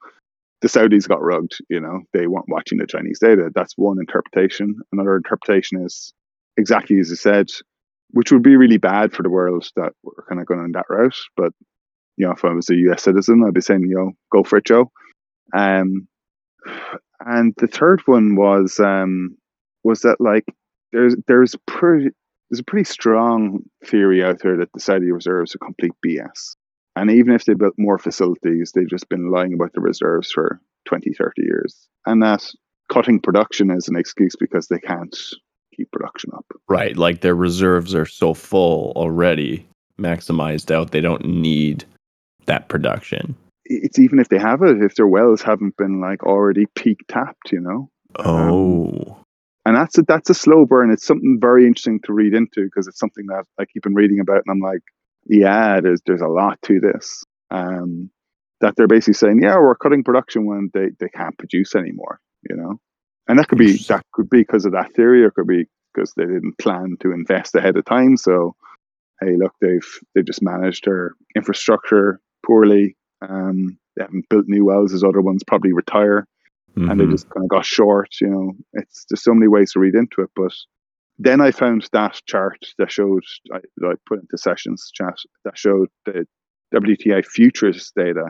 the 0.61 0.69
Saudis 0.69 1.09
got 1.09 1.23
rugged. 1.23 1.53
You 1.71 1.81
know, 1.81 2.01
they 2.13 2.27
weren't 2.27 2.49
watching 2.49 2.79
the 2.79 2.87
Chinese 2.87 3.21
data. 3.21 3.51
That's 3.55 3.75
one 3.77 3.99
interpretation. 4.01 4.75
Another 4.91 5.17
interpretation 5.17 5.85
is 5.85 6.13
exactly 6.57 6.99
as 6.99 7.11
you 7.11 7.17
said, 7.17 7.49
which 8.11 8.33
would 8.33 8.43
be 8.43 8.57
really 8.57 8.79
bad 8.79 9.13
for 9.13 9.23
the 9.23 9.31
world 9.31 9.69
that 9.77 9.93
we're 10.03 10.25
kind 10.29 10.41
of 10.41 10.47
going 10.47 10.61
on 10.61 10.73
that 10.73 10.87
route. 10.89 11.17
But 11.37 11.53
you 12.17 12.27
know, 12.27 12.33
if 12.33 12.45
I 12.45 12.53
was 12.53 12.71
a 12.71 12.77
U.S. 12.77 13.03
citizen, 13.03 13.45
I'd 13.47 13.55
be 13.55 13.61
saying, 13.61 13.83
you 13.83 13.97
know, 13.97 14.13
go 14.33 14.43
for 14.43 14.59
it, 14.59 14.65
Joe. 14.65 14.91
Um, 15.55 16.09
and 17.21 17.55
the 17.59 17.67
third 17.67 18.03
one 18.07 18.37
was 18.37 18.81
um, 18.81 19.37
was 19.85 20.01
that 20.03 20.21
like 20.21 20.45
there's 20.93 21.17
there's 21.27 21.57
pretty 21.67 22.11
there's 22.51 22.61
a 22.61 22.65
pretty 22.65 22.85
strong 22.85 23.63
theory 23.85 24.23
out 24.23 24.41
there 24.41 24.59
that 24.59 24.73
the 24.75 24.81
Saudi 24.81 25.11
reserves 25.11 25.55
are 25.55 25.59
complete 25.59 25.93
BS. 26.07 26.57
And 26.95 27.11
even 27.11 27.33
if 27.33 27.47
they 27.47 27.55
built 27.55 27.73
more 27.79 27.97
facilities, 27.97 28.73
they've 28.75 28.89
just 28.89 29.09
been 29.09 29.31
lying 29.31 29.55
about 29.55 29.73
the 29.73 29.81
reserves 29.81 30.31
for 30.31 30.61
20, 30.87 31.15
30 31.15 31.43
years. 31.43 31.89
And 32.05 32.23
that 32.23 32.47
cutting 32.93 33.21
production 33.21 33.71
is 33.71 33.89
an 33.89 33.97
excuse 33.97 34.37
because 34.39 34.69
they 34.69 34.79
can't 34.79 35.17
keep 35.75 35.91
production 35.93 36.33
up. 36.35 36.45
Right. 36.69 36.95
Like 36.95 37.23
their 37.23 37.35
reserves 37.35 37.95
are 37.95 38.05
so 38.05 38.35
full 38.35 38.93
already, 38.97 39.67
maximized 39.99 40.71
out, 40.71 40.91
they 40.91 41.01
don't 41.01 41.25
need 41.25 41.87
that 42.45 42.69
production 42.69 43.35
it's 43.83 43.99
even 43.99 44.19
if 44.19 44.29
they 44.29 44.39
have 44.39 44.63
it, 44.63 44.83
if 44.83 44.95
their 44.95 45.07
wells 45.07 45.43
haven't 45.43 45.77
been 45.77 46.01
like 46.01 46.25
already 46.25 46.67
peak 46.75 46.99
tapped, 47.09 47.53
you 47.53 47.61
know. 47.61 47.91
Oh. 48.17 48.89
Um, 48.89 49.25
and 49.65 49.77
that's 49.77 49.97
a, 49.99 50.03
that's 50.03 50.31
a 50.31 50.35
slow 50.35 50.67
burn. 50.67 50.91
It's 50.91 51.07
something 51.07 51.39
very 51.41 51.67
interesting 51.67 52.01
to 52.05 52.13
read 52.13 52.35
into 52.35 52.65
because 52.65 52.89
it's 52.89 52.99
something 52.99 53.27
that 53.27 53.45
I 53.61 53.65
keep 53.65 53.87
on 53.87 53.95
reading 53.95 54.19
about, 54.21 54.43
and 54.45 54.51
I'm 54.51 54.61
like, 54.61 54.83
yeah, 55.27 55.81
there's 55.81 56.03
there's 56.05 56.21
a 56.21 56.27
lot 56.27 56.61
to 56.63 56.81
this. 56.81 57.25
Um, 57.51 58.11
that 58.61 58.75
they're 58.77 58.87
basically 58.87 59.15
saying, 59.15 59.41
yeah, 59.43 59.57
we're 59.57 59.75
cutting 59.75 60.05
production 60.05 60.47
when 60.47 60.71
they, 60.73 60.91
they 61.01 61.09
can't 61.09 61.37
produce 61.37 61.75
anymore, 61.75 62.21
you 62.49 62.57
know. 62.57 62.81
And 63.29 63.39
that 63.39 63.49
could 63.49 63.59
be 63.59 63.77
that 63.89 64.05
could 64.13 64.31
be 64.31 64.41
because 64.41 64.65
of 64.65 64.73
that 64.73 64.93
theory, 64.95 65.23
or 65.25 65.31
could 65.31 65.47
be 65.47 65.67
because 65.95 66.13
they 66.17 66.25
didn't 66.25 66.59
plan 66.59 66.97
to 67.01 67.13
invest 67.13 67.55
ahead 67.55 67.77
of 67.77 67.85
time. 67.85 68.17
So, 68.17 68.57
hey, 69.21 69.37
look, 69.37 69.53
they've 69.61 70.01
they've 70.15 70.27
just 70.27 70.43
managed 70.43 70.87
their 70.87 71.13
infrastructure 71.37 72.21
poorly 72.45 72.97
um, 73.29 73.79
they 73.97 74.05
haven't 74.05 74.29
built 74.29 74.47
new 74.49 74.65
wells 74.65 74.93
as 74.93 75.05
other 75.05 75.21
ones 75.21 75.43
probably 75.47 75.73
retire, 75.73 76.27
mm-hmm. 76.77 76.91
and 76.91 77.01
they 77.01 77.05
mm-hmm. 77.05 77.13
just 77.13 77.29
kind 77.31 77.45
of 77.45 77.51
got 77.51 77.65
short. 77.65 78.09
You 78.21 78.29
know, 78.29 78.53
it's 78.75 79.07
there's 79.09 79.23
so 79.23 79.35
many 79.35 79.49
ways 79.49 79.73
to 79.73 79.81
read 79.81 79.95
into 79.95 80.23
it. 80.23 80.31
But 80.35 80.53
then 81.19 81.41
I 81.41 81.51
found 81.51 81.89
that 81.93 82.21
chart 82.27 82.59
that 82.79 82.91
showed 82.91 83.23
I, 83.53 83.59
that 83.79 83.87
I 83.87 83.95
put 84.07 84.21
into 84.21 84.39
sessions 84.39 84.91
chat 84.95 85.17
that 85.45 85.59
showed 85.59 85.89
the 86.07 86.27
WTI 86.75 87.25
futures 87.25 87.93
data, 87.95 88.27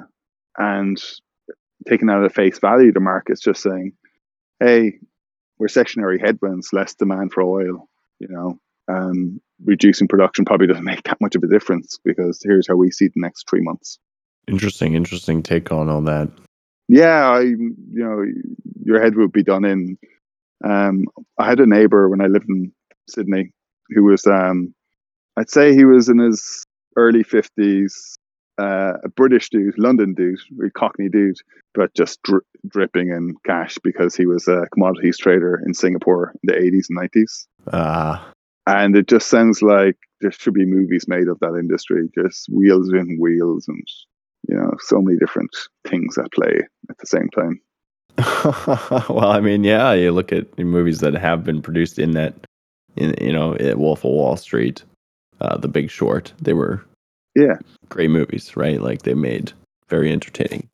and 0.59 1.02
taking 1.88 2.09
that 2.09 2.22
at 2.22 2.35
face 2.35 2.59
value, 2.59 2.92
the 2.92 3.00
market's 3.00 3.40
just 3.40 3.62
saying, 3.62 3.92
"Hey, 4.61 4.98
recessionary 5.61 6.20
headwinds, 6.20 6.72
less 6.72 6.94
demand 6.94 7.33
for 7.33 7.42
oil." 7.42 7.88
You 8.18 8.28
know, 8.28 8.59
um, 8.88 9.40
reducing 9.64 10.09
production 10.09 10.44
probably 10.44 10.66
doesn't 10.66 10.85
make 10.85 11.05
that 11.05 11.20
much 11.20 11.37
of 11.37 11.42
a 11.42 11.48
difference 11.48 11.98
because 12.05 12.40
here's 12.42 12.66
how 12.66 12.76
we 12.76 12.90
see 12.90 13.07
the 13.07 13.14
next 13.16 13.48
three 13.48 13.61
months. 13.61 13.98
Interesting, 14.48 14.94
interesting 14.94 15.42
take 15.42 15.70
on 15.72 15.88
all 15.88 16.02
that. 16.02 16.28
Yeah, 16.88 17.31
I, 17.31 17.40
you 17.40 17.74
know, 17.90 18.24
your 18.85 19.00
head 19.00 19.16
would 19.16 19.33
be 19.33 19.42
done 19.42 19.64
in. 19.64 19.98
Um, 20.64 21.07
I 21.38 21.48
had 21.48 21.61
a 21.61 21.66
neighbor 21.66 22.09
when 22.09 22.20
I 22.20 22.26
lived 22.26 22.48
in 22.48 22.72
Sydney 23.09 23.52
who 23.90 24.05
was, 24.05 24.26
um, 24.26 24.74
I'd 25.37 25.50
say 25.50 25.74
he 25.74 25.85
was 25.85 26.09
in 26.09 26.18
his 26.18 26.64
early 26.96 27.24
50s, 27.24 28.14
uh, 28.59 28.94
a 29.05 29.09
British 29.09 29.48
dude, 29.50 29.78
London 29.78 30.14
dude, 30.14 30.38
a 30.64 30.70
Cockney 30.70 31.09
dude, 31.09 31.38
but 31.74 31.94
just 31.94 32.22
dri- 32.22 32.40
dripping 32.68 33.09
in 33.09 33.35
cash 33.44 33.78
because 33.83 34.14
he 34.14 34.26
was 34.26 34.46
a 34.48 34.66
commodities 34.72 35.18
trader 35.18 35.61
in 35.64 35.74
Singapore 35.74 36.35
in 36.42 36.55
the 36.55 36.61
80s 36.61 36.87
and 36.90 36.98
90s. 36.98 37.46
Ah, 37.72 38.33
And 38.66 38.96
it 38.96 39.09
just 39.09 39.28
sounds 39.28 39.62
like 39.62 39.96
there 40.20 40.33
should 40.33 40.55
be 40.55 40.66
movies 40.66 41.09
made 41.09 41.28
of 41.28 41.40
that 41.40 41.57
industry, 41.59 42.09
just 42.14 42.48
wheels 42.50 42.92
in 42.92 43.18
wheels 43.18 43.66
and, 43.68 43.83
you 44.48 44.57
know, 44.57 44.70
so 44.81 45.00
many 45.00 45.18
different 45.18 45.50
things 45.87 46.18
at 46.18 46.31
play 46.33 46.61
at 46.90 46.98
the 46.98 47.07
same 47.07 47.28
time. 47.31 47.61
well, 49.09 49.31
I 49.31 49.40
mean, 49.40 49.64
yeah, 49.64 49.92
you 49.92 50.12
look 50.12 50.33
at 50.33 50.59
movies 50.59 51.00
that 51.00 51.14
have 51.14 51.44
been 51.44 51.62
produced 51.62 51.98
in 51.98 52.12
that, 52.12 52.35
in 52.96 53.14
you 53.20 53.33
know, 53.33 53.55
at 53.55 53.78
Wolf 53.78 54.00
of 54.00 54.11
Wall 54.11 54.37
Street, 54.37 54.83
uh, 55.40 55.57
The 55.57 55.68
Big 55.68 55.90
Short. 55.90 56.33
They 56.40 56.52
were 56.52 56.85
Yeah. 57.35 57.57
great 57.88 58.11
movies, 58.11 58.57
right? 58.57 58.81
Like 58.81 59.02
they 59.02 59.14
made 59.14 59.52
very 59.88 60.12
entertaining 60.12 60.68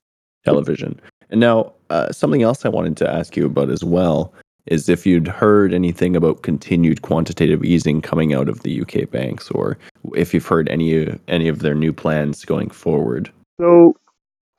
television. 0.45 0.99
And 1.31 1.41
now, 1.41 1.73
uh, 1.91 2.11
something 2.13 2.43
else 2.43 2.65
I 2.65 2.71
wanted 2.71 2.97
to 2.99 3.11
ask 3.11 3.37
you 3.37 3.47
about 3.47 3.71
as 3.71 3.85
well 3.85 4.33
is 4.67 4.89
if 4.89 5.07
you'd 5.07 5.29
heard 5.29 5.73
anything 5.73 6.15
about 6.17 6.43
continued 6.43 7.03
quantitative 7.03 7.65
easing 7.65 8.03
coming 8.03 8.35
out 8.35 8.49
of 8.49 8.63
the 8.63 8.83
UK 8.83 9.11
banks, 9.11 9.51
or 9.51 9.79
if 10.15 10.35
you've 10.35 10.47
heard 10.47 10.69
any 10.69 11.09
any 11.29 11.49
of 11.49 11.61
their 11.61 11.75
new 11.75 11.93
plans 11.93 12.45
going 12.45 12.69
forward. 12.71 13.31
So 13.61 13.95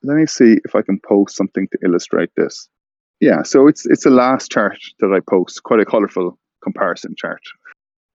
let 0.02 0.16
me 0.16 0.26
see 0.26 0.58
if 0.64 0.74
I 0.74 0.82
can 0.82 1.00
post 1.00 1.36
something 1.36 1.68
to 1.72 1.78
illustrate 1.84 2.30
this. 2.36 2.68
Yeah, 3.20 3.42
so 3.42 3.66
it's 3.66 3.86
it's 3.86 4.06
a 4.06 4.10
last 4.10 4.50
chart 4.50 4.78
that 5.00 5.12
I 5.12 5.20
post, 5.28 5.62
quite 5.62 5.80
a 5.80 5.84
colorful 5.84 6.38
comparison 6.62 7.14
chart 7.16 7.42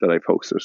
that 0.02 0.10
I 0.10 0.18
posted. 0.26 0.62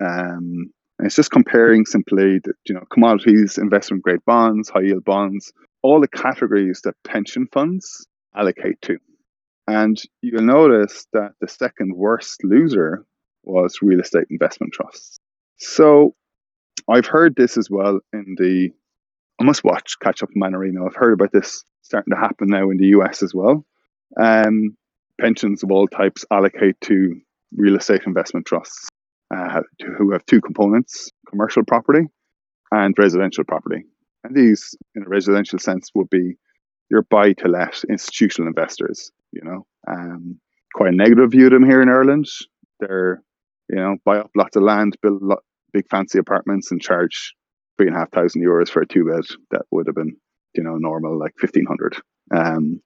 Um, 0.00 0.70
and 0.98 1.06
it's 1.06 1.16
just 1.16 1.30
comparing 1.30 1.84
simply 1.84 2.38
the, 2.44 2.54
you 2.66 2.74
know 2.74 2.84
commodities, 2.92 3.58
investment 3.58 4.02
grade 4.02 4.24
bonds, 4.24 4.68
high 4.68 4.82
yield 4.82 5.04
bonds, 5.04 5.52
all 5.82 6.00
the 6.00 6.08
categories 6.08 6.80
that 6.84 6.94
pension 7.04 7.48
funds 7.52 8.06
allocate 8.36 8.80
to. 8.82 8.98
And 9.68 10.00
you'll 10.22 10.42
notice 10.42 11.06
that 11.12 11.32
the 11.40 11.48
second 11.48 11.96
worst 11.96 12.44
loser 12.44 13.04
was 13.42 13.78
real 13.82 14.00
estate 14.00 14.26
investment 14.30 14.72
trusts. 14.72 15.18
So 15.56 16.14
I've 16.88 17.06
heard 17.06 17.34
this 17.34 17.56
as 17.56 17.68
well 17.68 17.98
in 18.12 18.36
the 18.38 18.70
I 19.38 19.44
must 19.44 19.64
watch 19.64 19.96
Catch 20.02 20.22
Up 20.22 20.30
Manarino. 20.36 20.86
I've 20.86 20.96
heard 20.96 21.12
about 21.12 21.32
this 21.32 21.62
starting 21.82 22.12
to 22.12 22.18
happen 22.18 22.48
now 22.48 22.70
in 22.70 22.78
the 22.78 22.88
US 22.98 23.22
as 23.22 23.34
well. 23.34 23.64
Um, 24.18 24.76
pensions 25.20 25.62
of 25.62 25.70
all 25.70 25.88
types 25.88 26.24
allocate 26.30 26.80
to 26.82 27.20
real 27.54 27.76
estate 27.76 28.02
investment 28.06 28.46
trusts 28.46 28.88
uh, 29.34 29.60
who 29.98 30.12
have 30.12 30.24
two 30.26 30.40
components 30.40 31.10
commercial 31.28 31.64
property 31.64 32.06
and 32.70 32.94
residential 32.98 33.44
property. 33.44 33.84
And 34.24 34.34
these, 34.34 34.74
in 34.94 35.02
a 35.02 35.08
residential 35.08 35.58
sense, 35.58 35.90
would 35.94 36.10
be 36.10 36.36
your 36.90 37.02
buy 37.02 37.32
to 37.34 37.48
let 37.48 37.82
institutional 37.88 38.48
investors, 38.48 39.12
you 39.32 39.42
know. 39.42 39.66
Um, 39.88 40.40
quite 40.74 40.92
a 40.92 40.96
negative 40.96 41.30
view 41.30 41.46
of 41.46 41.52
them 41.52 41.64
here 41.64 41.80
in 41.80 41.88
Ireland. 41.88 42.26
They're, 42.80 43.22
you 43.68 43.76
know, 43.76 43.96
buy 44.04 44.18
up 44.18 44.30
lots 44.36 44.56
of 44.56 44.62
land, 44.62 44.96
build 45.02 45.22
big 45.72 45.88
fancy 45.88 46.18
apartments, 46.18 46.70
and 46.70 46.80
charge 46.80 47.34
three 47.76 47.86
and 47.88 47.96
a 47.96 47.98
half 47.98 48.10
thousand 48.10 48.42
euros 48.42 48.68
for 48.68 48.82
a 48.82 48.86
two 48.86 49.04
bed 49.04 49.24
that 49.50 49.62
would 49.70 49.86
have 49.86 49.94
been, 49.96 50.16
you 50.54 50.62
know, 50.62 50.76
normal 50.76 51.18
like 51.18 51.32
fifteen 51.38 51.66
hundred. 51.66 51.96
Um, 52.34 52.80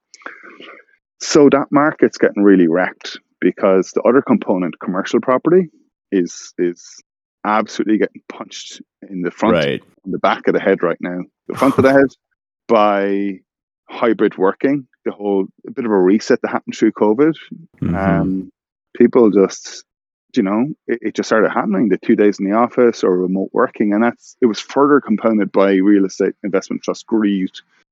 so 1.20 1.48
that 1.50 1.66
market's 1.70 2.18
getting 2.18 2.42
really 2.42 2.68
wrecked 2.68 3.18
because 3.40 3.90
the 3.92 4.02
other 4.02 4.22
component, 4.22 4.80
commercial 4.80 5.20
property, 5.20 5.68
is 6.10 6.52
is 6.58 6.84
absolutely 7.44 7.98
getting 7.98 8.22
punched 8.28 8.82
in 9.08 9.22
the 9.22 9.30
front, 9.30 9.54
Right. 9.54 9.82
in 10.04 10.10
the 10.12 10.18
back 10.18 10.46
of 10.46 10.54
the 10.54 10.60
head 10.60 10.82
right 10.82 10.98
now, 11.00 11.20
the 11.48 11.56
front 11.56 11.78
of 11.78 11.84
the 11.84 11.92
head, 11.92 12.08
by 12.68 13.40
hybrid 13.88 14.36
working. 14.36 14.86
The 15.06 15.12
whole 15.12 15.46
a 15.66 15.70
bit 15.70 15.86
of 15.86 15.90
a 15.90 15.98
reset 15.98 16.42
that 16.42 16.48
happened 16.50 16.74
through 16.76 16.92
COVID. 16.92 17.34
Mhm. 17.80 17.94
Um, 17.96 18.50
people 18.94 19.30
just, 19.30 19.84
you 20.36 20.42
know, 20.42 20.66
it, 20.86 20.98
it 21.02 21.14
just 21.14 21.28
started 21.28 21.50
happening. 21.50 21.88
The 21.88 21.98
two 21.98 22.16
days 22.16 22.38
in 22.38 22.48
the 22.48 22.56
office 22.56 23.04
or 23.04 23.16
remote 23.16 23.50
working, 23.52 23.92
and 23.92 24.02
that's 24.02 24.36
it 24.40 24.46
was 24.46 24.60
further 24.60 25.00
compounded 25.00 25.52
by 25.52 25.72
real 25.74 26.04
estate 26.04 26.34
investment 26.42 26.82
trust 26.82 27.06
greed, 27.06 27.50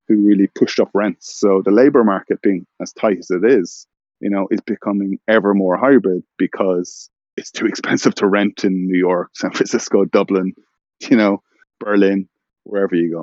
who 0.09 0.27
really 0.27 0.48
pushed 0.48 0.81
up 0.81 0.90
rents. 0.94 1.38
So 1.38 1.62
the 1.64 1.70
labor 1.70 2.05
market 2.05 2.42
being 2.42 2.66
as 2.81 2.92
tight 2.92 3.18
as 3.18 3.31
it 3.31 3.44
is, 3.44 3.87
you 4.20 4.31
know, 4.31 4.48
is 4.51 4.61
becoming 4.61 5.18
ever 5.29 5.55
more 5.55 5.77
hybrid 5.77 6.22
because 6.37 7.11
it's 7.37 7.51
too 7.51 7.66
expensive 7.66 8.14
to 8.16 8.27
rent 8.27 8.64
in 8.64 8.87
New 8.87 8.98
York, 8.98 9.31
San 9.35 9.53
Francisco, 9.53 10.05
Dublin, 10.05 10.55
you 11.09 11.16
know, 11.16 11.42
Berlin, 11.79 12.29
wherever 12.64 12.96
you 12.96 13.12
go. 13.12 13.22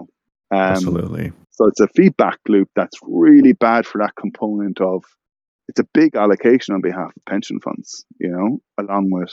Um, 0.52 0.60
Absolutely. 0.60 1.34
so 1.52 1.68
it's 1.68 1.80
a 1.80 1.88
feedback 1.88 2.40
loop 2.48 2.70
that's 2.76 2.98
really 3.02 3.54
bad 3.54 3.86
for 3.86 3.98
that 3.98 4.16
component 4.16 4.80
of 4.80 5.04
it's 5.68 5.80
a 5.80 5.88
big 5.94 6.16
allocation 6.16 6.76
on 6.76 6.82
behalf 6.82 7.12
of 7.16 7.26
pension 7.28 7.60
funds, 7.60 8.06
you 8.20 8.30
know, 8.30 8.60
along 8.78 9.10
with 9.12 9.32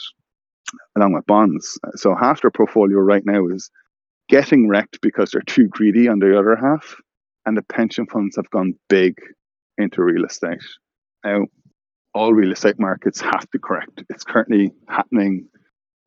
along 0.96 1.12
with 1.12 1.26
bonds. 1.26 1.78
So 1.96 2.14
half 2.14 2.42
their 2.42 2.50
portfolio 2.50 2.98
right 2.98 3.24
now 3.24 3.46
is 3.48 3.70
getting 4.28 4.68
wrecked 4.68 5.00
because 5.02 5.30
they're 5.30 5.42
too 5.42 5.68
greedy 5.68 6.08
on 6.08 6.18
the 6.18 6.38
other 6.38 6.56
half, 6.56 6.96
and 7.44 7.56
the 7.56 7.62
pension 7.62 8.06
funds 8.06 8.36
have 8.36 8.48
gone 8.50 8.74
big 8.88 9.14
into 9.78 10.02
real 10.02 10.24
estate. 10.24 10.62
Now, 11.24 11.46
all 12.14 12.32
real 12.32 12.52
estate 12.52 12.78
markets 12.78 13.20
have 13.20 13.48
to 13.50 13.58
correct. 13.58 14.02
It's 14.10 14.24
currently 14.24 14.72
happening 14.88 15.48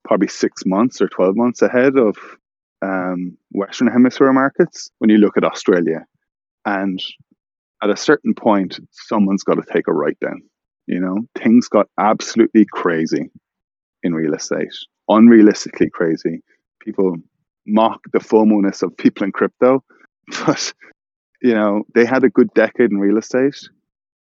probably 0.04 0.28
six 0.28 0.64
months 0.66 1.02
or 1.02 1.08
12 1.08 1.36
months 1.36 1.62
ahead 1.62 1.98
of 1.98 2.16
um, 2.82 3.38
Western 3.52 3.88
Hemisphere 3.88 4.32
markets 4.32 4.92
when 5.00 5.10
you 5.10 5.18
look 5.18 5.38
at 5.38 5.44
Australia. 5.44 6.06
And 6.66 7.00
at 7.84 7.90
a 7.90 7.98
certain 7.98 8.34
point, 8.34 8.80
someone's 8.92 9.44
got 9.44 9.56
to 9.56 9.74
take 9.74 9.88
a 9.88 9.94
write 9.94 10.20
down. 10.20 10.42
You 10.88 11.00
know, 11.00 11.18
things 11.36 11.68
got 11.68 11.88
absolutely 12.00 12.66
crazy 12.72 13.32
in 14.04 14.14
real 14.14 14.36
estate, 14.36 14.74
unrealistically 15.10 15.92
crazy. 15.92 16.42
People 16.80 17.18
mock 17.66 18.02
the 18.14 18.20
FOMO-ness 18.20 18.84
of 18.84 18.96
people 18.96 19.24
in 19.24 19.32
crypto, 19.32 19.84
but 20.46 20.74
you 21.42 21.54
know, 21.54 21.84
they 21.94 22.06
had 22.06 22.24
a 22.24 22.30
good 22.30 22.54
decade 22.54 22.92
in 22.92 22.98
real 22.98 23.18
estate 23.18 23.58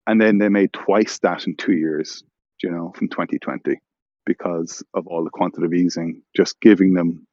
and 0.07 0.21
then 0.21 0.37
they 0.37 0.49
made 0.49 0.73
twice 0.73 1.19
that 1.19 1.47
in 1.47 1.55
two 1.55 1.73
years, 1.73 2.23
you 2.61 2.69
know, 2.69 2.93
from 2.95 3.09
2020 3.09 3.79
because 4.25 4.83
of 4.93 5.07
all 5.07 5.23
the 5.23 5.29
quantitative 5.29 5.73
easing, 5.73 6.21
just 6.35 6.59
giving 6.59 6.93
them 6.93 7.25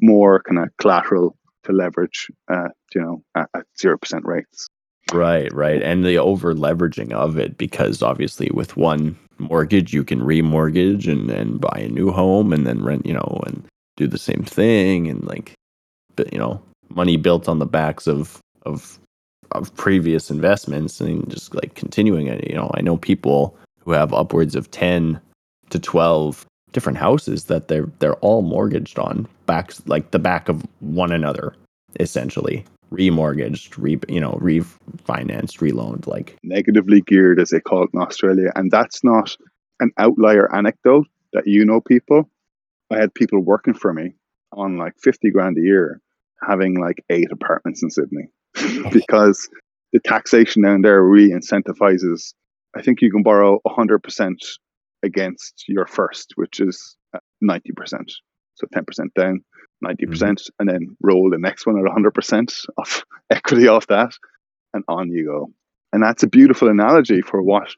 more 0.00 0.42
kind 0.42 0.58
of 0.58 0.68
collateral 0.78 1.36
to 1.64 1.72
leverage, 1.72 2.30
uh, 2.52 2.68
you 2.94 3.00
know, 3.00 3.22
at, 3.34 3.48
at 3.54 3.64
0% 3.82 4.24
rates. 4.24 4.68
Right, 5.12 5.52
right. 5.52 5.82
And 5.82 6.04
the 6.04 6.16
over 6.16 6.54
leveraging 6.54 7.12
of 7.12 7.38
it 7.38 7.58
because 7.58 8.02
obviously 8.02 8.50
with 8.54 8.76
one 8.76 9.16
mortgage 9.38 9.92
you 9.92 10.04
can 10.04 10.20
remortgage 10.20 11.10
and, 11.10 11.30
and 11.30 11.60
buy 11.60 11.80
a 11.80 11.88
new 11.88 12.10
home 12.10 12.52
and 12.52 12.66
then 12.66 12.82
rent, 12.82 13.04
you 13.04 13.12
know, 13.12 13.42
and 13.46 13.64
do 13.96 14.06
the 14.06 14.18
same 14.18 14.42
thing 14.44 15.08
and 15.08 15.24
like 15.24 15.52
but 16.16 16.32
you 16.32 16.38
know, 16.38 16.62
money 16.90 17.16
built 17.16 17.48
on 17.48 17.58
the 17.58 17.66
backs 17.66 18.06
of 18.06 18.38
of 18.62 18.98
of 19.52 19.74
previous 19.76 20.30
investments 20.30 21.00
and 21.00 21.28
just 21.30 21.54
like 21.54 21.74
continuing 21.74 22.26
it. 22.26 22.48
You 22.48 22.56
know, 22.56 22.70
I 22.74 22.80
know 22.80 22.96
people 22.96 23.56
who 23.80 23.92
have 23.92 24.12
upwards 24.12 24.54
of 24.54 24.70
ten 24.70 25.20
to 25.70 25.78
twelve 25.78 26.46
different 26.72 26.98
houses 26.98 27.44
that 27.44 27.68
they're 27.68 27.88
they're 27.98 28.16
all 28.16 28.42
mortgaged 28.42 28.98
on 28.98 29.28
backs 29.46 29.82
like 29.86 30.10
the 30.10 30.18
back 30.18 30.48
of 30.48 30.64
one 30.80 31.12
another, 31.12 31.54
essentially 32.00 32.64
remortgaged, 32.94 33.74
re 33.78 33.98
you 34.08 34.20
know, 34.20 34.38
refinanced, 34.42 35.58
reloaned. 35.58 36.06
Like 36.06 36.38
Negatively 36.42 37.00
geared, 37.00 37.40
as 37.40 37.50
they 37.50 37.60
call 37.60 37.84
it 37.84 37.90
in 37.92 38.00
Australia. 38.00 38.50
And 38.54 38.70
that's 38.70 39.02
not 39.04 39.36
an 39.80 39.90
outlier 39.98 40.54
anecdote 40.54 41.06
that 41.32 41.46
you 41.46 41.64
know 41.64 41.80
people. 41.80 42.28
I 42.90 42.98
had 42.98 43.14
people 43.14 43.40
working 43.40 43.74
for 43.74 43.92
me 43.92 44.14
on 44.52 44.76
like 44.76 44.94
50 45.02 45.30
grand 45.30 45.58
a 45.58 45.62
year 45.62 46.00
having 46.46 46.78
like 46.78 47.02
eight 47.10 47.30
apartments 47.32 47.82
in 47.82 47.90
Sydney 47.90 48.28
because 48.92 49.48
the 49.92 50.00
taxation 50.00 50.62
down 50.62 50.82
there 50.82 51.02
really 51.02 51.30
incentivizes. 51.30 52.34
I 52.76 52.82
think 52.82 53.00
you 53.00 53.10
can 53.10 53.22
borrow 53.22 53.60
100% 53.66 54.34
against 55.02 55.64
your 55.68 55.86
first, 55.86 56.32
which 56.36 56.60
is 56.60 56.96
uh, 57.14 57.20
90%. 57.42 57.60
So 58.56 58.66
10% 58.74 59.14
down, 59.14 59.44
90%, 59.84 60.08
percent 60.08 60.42
and 60.58 60.68
then 60.68 60.96
roll 61.02 61.30
the 61.30 61.38
next 61.38 61.66
one 61.66 61.78
at 61.78 61.84
100% 61.84 62.66
of 62.78 63.04
equity 63.30 63.68
off 63.68 63.86
that, 63.88 64.12
and 64.72 64.84
on 64.88 65.10
you 65.10 65.26
go. 65.26 65.50
And 65.92 66.02
that's 66.02 66.22
a 66.22 66.28
beautiful 66.28 66.68
analogy 66.68 67.20
for 67.20 67.42
what 67.42 67.68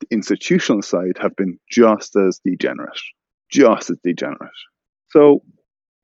the 0.00 0.06
institutional 0.10 0.82
side 0.82 1.18
have 1.20 1.34
been 1.36 1.58
just 1.70 2.14
as 2.16 2.40
degenerate, 2.44 3.00
just 3.50 3.90
as 3.90 3.98
degenerate. 4.04 4.50
So 5.08 5.42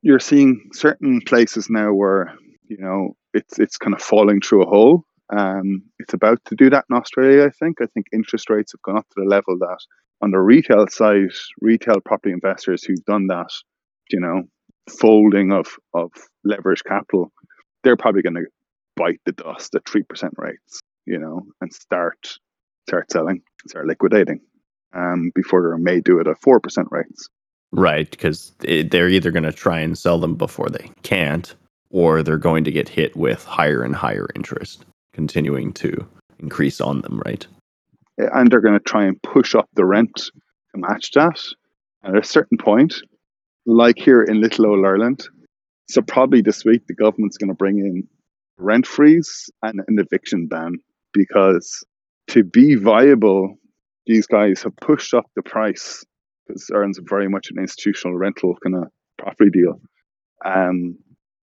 you're 0.03 0.21
seeing 0.21 0.71
certain 0.73 1.21
places 1.27 1.69
now 1.71 1.93
where 1.93 2.35
you 2.67 2.79
know 2.79 3.17
it's 3.35 3.59
it's 3.59 3.77
kind 3.77 3.95
of 3.95 4.03
falling 4.03 4.41
through 4.41 4.63
a 4.63 4.69
hole. 4.69 5.05
Um, 5.35 5.83
it's 5.99 6.15
about 6.15 6.45
to 6.47 6.57
do 6.57 6.69
that 6.71 6.85
in 6.91 6.97
Australia. 6.97 7.47
I 7.47 7.51
think. 7.51 7.81
I 7.81 7.87
think 7.87 8.07
interest 8.13 8.51
rates 8.51 8.73
have 8.73 8.83
gone 8.83 8.99
up 8.99 9.09
to 9.11 9.23
the 9.23 9.29
level 9.29 9.59
that 9.59 9.79
on 10.23 10.31
the 10.31 10.39
retail 10.39 10.87
side, 10.89 11.31
retail 11.61 12.01
property 12.01 12.33
investors 12.33 12.85
who've 12.85 13.05
done 13.05 13.27
that, 13.29 13.51
you 14.11 14.21
know, 14.21 14.43
folding 14.89 15.53
of 15.53 15.67
of 15.95 16.11
leverage 16.45 16.83
capital 16.85 17.33
they're 17.83 17.97
probably 17.97 18.23
going 18.23 18.35
to 18.35 18.47
bite 18.97 19.21
the 19.25 19.33
dust 19.33 19.75
at 19.75 19.87
three 19.89 20.03
percent 20.03 20.35
rates, 20.37 20.81
you 21.07 21.19
know, 21.19 21.43
and 21.61 21.73
start 21.73 22.39
start 22.89 23.11
selling, 23.13 23.43
start 23.67 23.87
liquidating, 23.87 24.41
um, 24.93 25.31
before 25.35 25.75
they 25.77 25.83
may 25.83 26.01
do 26.01 26.19
it 26.19 26.27
at 26.27 26.41
four 26.41 26.61
percent 26.61 26.89
rates. 26.91 27.29
Right, 27.73 28.11
because 28.11 28.53
they're 28.61 29.09
either 29.09 29.31
going 29.31 29.45
to 29.45 29.53
try 29.53 29.81
and 29.81 29.97
sell 29.97 30.19
them 30.19 30.35
before 30.35 30.69
they 30.69 30.91
can't, 31.03 31.55
or 31.91 32.23
they're 32.23 32.37
going 32.37 32.65
to 32.65 32.71
get 32.71 32.89
hit 32.89 33.17
with 33.17 33.45
higher 33.45 33.83
and 33.83 33.97
higher 33.97 34.29
interest, 34.35 34.85
continuing 35.15 35.73
to 35.75 36.07
increase 36.39 36.83
on 36.83 37.01
them, 37.01 37.23
right? 37.25 37.47
And 38.19 38.51
they're 38.51 38.61
going 38.61 38.79
to 38.79 38.85
try 38.85 39.07
and 39.07 39.21
push 39.23 39.55
up 39.55 39.71
the 39.75 39.87
rent 39.87 40.15
to 40.17 40.33
match 40.75 41.13
that. 41.13 41.43
And 42.03 42.15
at 42.15 42.23
a 42.23 42.29
certain 42.29 42.59
point, 42.59 42.97
like 43.67 43.99
here 43.99 44.23
in 44.23 44.41
Little 44.41 44.67
Old 44.67 44.85
Ireland, 44.85 45.29
so 45.89 46.03
probably 46.03 46.41
this 46.41 46.65
week 46.65 46.87
the 46.87 46.95
government's 46.95 47.37
going 47.37 47.51
to 47.51 47.55
bring 47.55 47.79
in 47.79 48.09
rent 48.59 48.87
freeze 48.87 49.51
and 49.63 49.81
an 49.87 49.99
eviction 49.99 50.47
ban 50.47 50.79
because 51.13 51.85
to 52.29 52.45
be 52.45 52.75
viable, 52.77 53.57
these 54.07 54.27
guys 54.27 54.63
have 54.63 54.77
pushed 54.77 55.15
up 55.15 55.27
the 55.37 55.43
price 55.43 56.05
because 56.47 56.71
Ireland's 56.73 57.01
very 57.03 57.29
much 57.29 57.51
an 57.51 57.59
institutional 57.59 58.17
rental 58.17 58.57
kind 58.63 58.77
of 58.77 58.85
property 59.19 59.51
deal. 59.51 59.81
Um, 60.45 60.99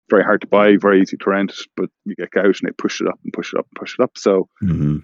very 0.09 0.23
hard 0.23 0.41
to 0.41 0.47
buy, 0.47 0.77
very 0.77 1.01
easy 1.01 1.17
to 1.17 1.29
rent, 1.29 1.53
but 1.75 1.89
you 2.05 2.15
get 2.15 2.31
gouged 2.31 2.61
and 2.61 2.69
they 2.69 2.73
push 2.77 3.01
it 3.01 3.07
up 3.07 3.19
and 3.23 3.33
push 3.33 3.53
it 3.53 3.59
up 3.59 3.67
and 3.71 3.79
push 3.79 3.95
it 3.97 4.03
up. 4.03 4.11
So 4.17 4.49
mm-hmm. 4.63 4.97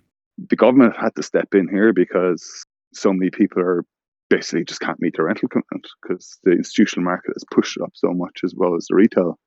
the 0.50 0.56
government 0.56 0.96
had 0.98 1.16
to 1.16 1.24
step 1.24 1.56
in 1.56 1.68
here 1.68 1.94
because 1.94 2.66
so 2.94 3.14
many 3.14 3.32
people 3.32 3.62
are 3.62 3.84
basically 4.30 4.64
just 4.64 4.82
can't 4.82 5.02
meet 5.02 5.16
their 5.16 5.26
rental 5.26 5.50
commitment 5.50 5.88
because 6.02 6.38
the 6.44 6.52
institutional 6.52 7.04
market 7.04 7.34
has 7.36 7.44
pushed 7.52 7.78
it 7.78 7.84
up 7.84 7.92
so 7.94 8.14
much 8.14 8.42
as 8.44 8.54
well 8.56 8.76
as 8.76 8.86
the 8.90 8.96
retail 8.96 9.38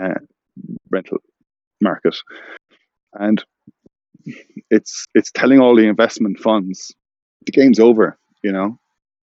uh, 0.00 0.14
rental 0.90 1.18
market. 1.80 2.16
And 3.14 3.42
it's 4.70 5.06
it's 5.14 5.30
telling 5.32 5.60
all 5.60 5.76
the 5.76 5.86
investment 5.86 6.38
funds 6.40 6.94
the 7.46 7.52
game's 7.52 7.80
over, 7.80 8.18
you 8.42 8.52
know. 8.52 8.78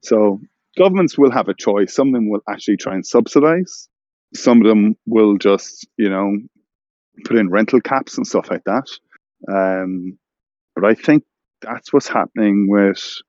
So 0.02 0.40
governments 0.76 1.16
will 1.16 1.30
have 1.30 1.48
a 1.48 1.54
choice. 1.54 1.94
Some 1.94 2.08
of 2.08 2.14
them 2.14 2.28
will 2.28 2.42
actually 2.48 2.78
try 2.78 2.94
and 2.94 3.06
subsidize. 3.06 3.88
Some 4.34 4.60
of 4.60 4.66
them 4.66 4.96
will 5.06 5.38
just, 5.38 5.86
you 5.96 6.08
know, 6.08 6.36
put 7.24 7.36
in 7.36 7.50
rental 7.50 7.80
caps 7.80 8.16
and 8.16 8.26
stuff 8.26 8.50
like 8.50 8.64
that. 8.64 8.88
Um, 9.48 10.18
but 10.74 10.84
I 10.84 10.94
think 10.94 11.24
that's 11.62 11.92
what's 11.92 12.08
happening 12.08 12.68
with 12.68 13.20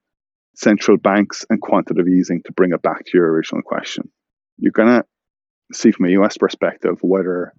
central 0.60 0.98
banks 0.98 1.46
and 1.50 1.62
quantitative 1.62 2.10
easing 2.10 2.42
to 2.44 2.52
bring 2.52 2.74
it 2.74 2.82
back 2.82 3.06
to 3.06 3.12
your 3.14 3.32
original 3.32 3.62
question. 3.62 4.10
You're 4.58 4.74
going 4.74 4.90
to 4.90 5.06
see 5.74 5.92
from 5.92 6.08
a 6.08 6.22
US 6.22 6.38
perspective 6.38 6.98
whether 7.02 7.54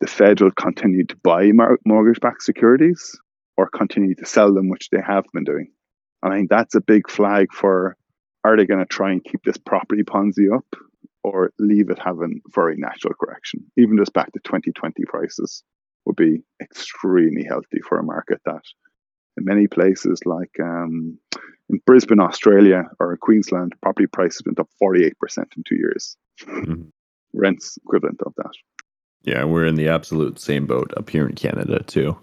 the 0.00 0.06
Fed 0.06 0.40
will 0.40 0.52
continue 0.52 1.04
to 1.04 1.16
buy 1.16 1.50
mortgage 1.84 2.20
backed 2.20 2.42
securities 2.42 3.18
or 3.58 3.68
continue 3.68 4.14
to 4.14 4.24
sell 4.24 4.54
them, 4.54 4.70
which 4.70 4.88
they 4.90 5.00
have 5.06 5.24
been 5.34 5.44
doing. 5.44 5.72
I 6.22 6.30
think 6.30 6.48
that's 6.48 6.74
a 6.74 6.80
big 6.80 7.10
flag 7.10 7.52
for 7.52 7.96
are 8.44 8.56
they 8.56 8.64
going 8.64 8.80
to 8.80 8.86
try 8.86 9.12
and 9.12 9.22
keep 9.22 9.42
this 9.44 9.58
property 9.58 10.02
Ponzi 10.02 10.54
up 10.54 10.64
or 11.22 11.52
leave 11.58 11.90
it 11.90 11.98
having 11.98 12.40
very 12.54 12.76
natural 12.78 13.14
correction? 13.20 13.66
Even 13.76 13.98
just 13.98 14.14
back 14.14 14.32
to 14.32 14.40
2020 14.42 15.04
prices 15.04 15.62
would 16.06 16.16
be 16.16 16.42
extremely 16.62 17.44
healthy 17.44 17.80
for 17.86 17.98
a 17.98 18.02
market 18.02 18.40
that 18.46 18.62
in 19.38 19.44
many 19.44 19.66
places 19.66 20.20
like 20.26 20.54
um, 20.60 21.18
in 21.70 21.80
Brisbane, 21.86 22.20
Australia 22.20 22.84
or 23.00 23.16
Queensland, 23.16 23.74
property 23.80 24.06
prices 24.06 24.42
went 24.44 24.60
up 24.60 24.68
48% 24.82 25.12
in 25.56 25.64
two 25.66 25.76
years. 25.76 26.16
Mm-hmm. 26.42 26.82
Rents 27.34 27.78
equivalent 27.84 28.20
of 28.26 28.34
that. 28.36 28.52
Yeah, 29.22 29.44
we're 29.44 29.66
in 29.66 29.74
the 29.74 29.88
absolute 29.88 30.38
same 30.40 30.66
boat 30.66 30.92
up 30.96 31.10
here 31.10 31.26
in 31.26 31.34
Canada 31.34 31.82
too. 31.82 32.16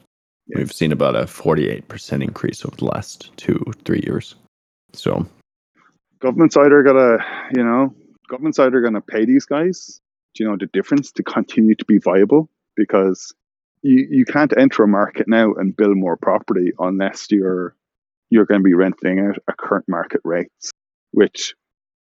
Yeah. 0.48 0.60
We've 0.60 0.72
seen 0.72 0.92
about 0.92 1.16
a 1.16 1.24
48% 1.24 2.24
increase 2.24 2.66
over 2.66 2.76
the 2.76 2.86
last 2.86 3.36
two, 3.38 3.64
three 3.84 4.02
years. 4.06 4.36
So, 4.94 5.26
government's 6.20 6.58
either 6.58 6.84
gonna, 6.84 7.18
you 7.56 7.64
know, 7.64 7.94
government's 8.30 8.60
either 8.60 8.82
gonna 8.82 9.02
pay 9.02 9.26
these 9.26 9.46
guys, 9.46 10.00
you 10.38 10.48
know, 10.48 10.56
the 10.58 10.68
difference 10.68 11.12
to 11.14 11.24
continue 11.24 11.76
to 11.76 11.86
be 11.86 11.98
viable 11.98 12.50
because 12.76 13.34
you, 13.86 14.08
you 14.10 14.26
can't 14.26 14.58
enter 14.58 14.84
a 14.84 14.88
market 14.88 15.28
now 15.28 15.54
and 15.54 15.78
build 15.78 15.96
more 15.96 16.18
property 16.18 16.72
unless 16.80 17.28
you're 17.30 17.76
you're 18.32 18.46
going 18.46 18.62
to 18.62 18.66
be 18.66 18.74
renting 18.74 19.20
out 19.20 19.38
at 19.48 19.58
current 19.58 19.86
market 19.88 20.22
rates, 20.24 20.72
which 21.12 21.54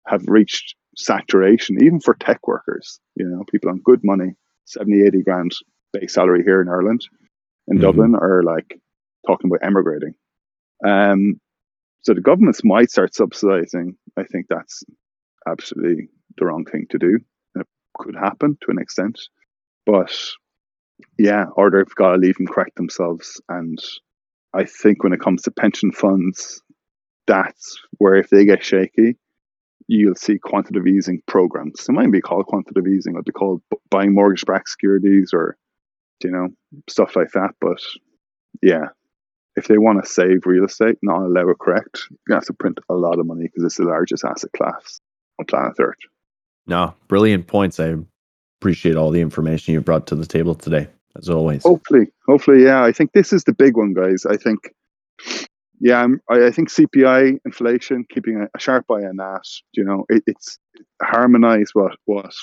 have 0.07 0.23
reached 0.27 0.73
saturation, 0.97 1.83
even 1.83 1.99
for 1.99 2.15
tech 2.15 2.47
workers, 2.47 2.99
you 3.15 3.25
know, 3.25 3.43
people 3.51 3.69
on 3.69 3.79
good 3.85 4.03
money, 4.03 4.33
70, 4.65 5.03
80 5.03 5.21
grand 5.21 5.51
base 5.93 6.15
salary 6.15 6.43
here 6.43 6.59
in 6.61 6.67
Ireland 6.69 7.01
in 7.67 7.77
mm-hmm. 7.77 7.85
Dublin 7.85 8.15
are 8.15 8.41
like 8.41 8.79
talking 9.27 9.51
about 9.51 9.65
emigrating. 9.65 10.15
Um, 10.85 11.39
so 12.01 12.15
the 12.15 12.21
governments 12.21 12.63
might 12.63 12.89
start 12.89 13.13
subsidizing. 13.13 13.95
I 14.17 14.23
think 14.23 14.47
that's 14.49 14.83
absolutely 15.47 16.09
the 16.37 16.45
wrong 16.45 16.65
thing 16.65 16.87
to 16.89 16.97
do. 16.97 17.19
It 17.55 17.67
could 17.99 18.15
happen 18.15 18.57
to 18.61 18.71
an 18.71 18.79
extent, 18.79 19.19
but 19.85 20.11
yeah, 21.17 21.45
or 21.55 21.71
they've 21.71 21.95
got 21.95 22.11
to 22.11 22.17
leave 22.17 22.35
them 22.37 22.47
correct 22.47 22.75
themselves. 22.75 23.41
And 23.49 23.79
I 24.53 24.65
think 24.65 25.03
when 25.03 25.13
it 25.13 25.21
comes 25.21 25.43
to 25.43 25.51
pension 25.51 25.91
funds, 25.91 26.61
that's 27.27 27.77
where 27.97 28.15
if 28.15 28.29
they 28.29 28.45
get 28.45 28.63
shaky, 28.63 29.17
you'll 29.87 30.15
see 30.15 30.39
quantitative 30.39 30.87
easing 30.87 31.21
programs. 31.27 31.87
It 31.87 31.91
might 31.91 32.11
be 32.11 32.21
called 32.21 32.45
quantitative 32.47 32.87
easing, 32.87 33.15
or 33.15 33.23
they 33.23 33.31
called 33.31 33.61
buying 33.89 34.13
mortgage-backed 34.13 34.69
securities, 34.69 35.31
or 35.33 35.57
you 36.23 36.31
know, 36.31 36.49
stuff 36.89 37.15
like 37.15 37.31
that. 37.33 37.51
But 37.59 37.79
yeah, 38.61 38.85
if 39.55 39.67
they 39.67 39.77
want 39.77 40.03
to 40.03 40.09
save 40.09 40.45
real 40.45 40.65
estate, 40.65 40.97
not 41.01 41.21
allow 41.21 41.49
it 41.49 41.59
correct, 41.59 42.07
you 42.27 42.35
have 42.35 42.45
to 42.45 42.53
print 42.53 42.79
a 42.89 42.93
lot 42.93 43.19
of 43.19 43.25
money 43.25 43.43
because 43.43 43.63
it's 43.63 43.77
the 43.77 43.83
largest 43.83 44.23
asset 44.23 44.51
class 44.55 44.99
on 45.39 45.45
planet 45.45 45.73
Earth. 45.79 45.97
No, 46.67 46.95
brilliant 47.07 47.47
points. 47.47 47.79
I 47.79 47.95
appreciate 48.59 48.95
all 48.95 49.11
the 49.11 49.21
information 49.21 49.73
you've 49.73 49.85
brought 49.85 50.07
to 50.07 50.15
the 50.15 50.25
table 50.25 50.55
today, 50.55 50.87
as 51.17 51.29
always. 51.29 51.63
Hopefully, 51.63 52.07
hopefully, 52.27 52.63
yeah. 52.63 52.83
I 52.83 52.91
think 52.91 53.11
this 53.13 53.33
is 53.33 53.43
the 53.43 53.53
big 53.53 53.77
one, 53.77 53.93
guys. 53.93 54.25
I 54.25 54.37
think, 54.37 54.73
yeah, 55.79 56.01
I'm, 56.01 56.21
I, 56.29 56.47
I 56.47 56.51
think 56.51 56.69
CPI 56.69 57.39
inflation, 57.45 58.05
keeping 58.09 58.41
a, 58.41 58.45
a, 58.55 58.59
sharp 58.59 58.85
eye 58.89 59.05
on 59.05 59.17
that. 59.17 59.43
You 59.73 59.83
know, 59.83 60.05
it, 60.09 60.23
it's 60.27 60.57
harmonize 61.01 61.71
what 61.73 61.95
what 62.05 62.33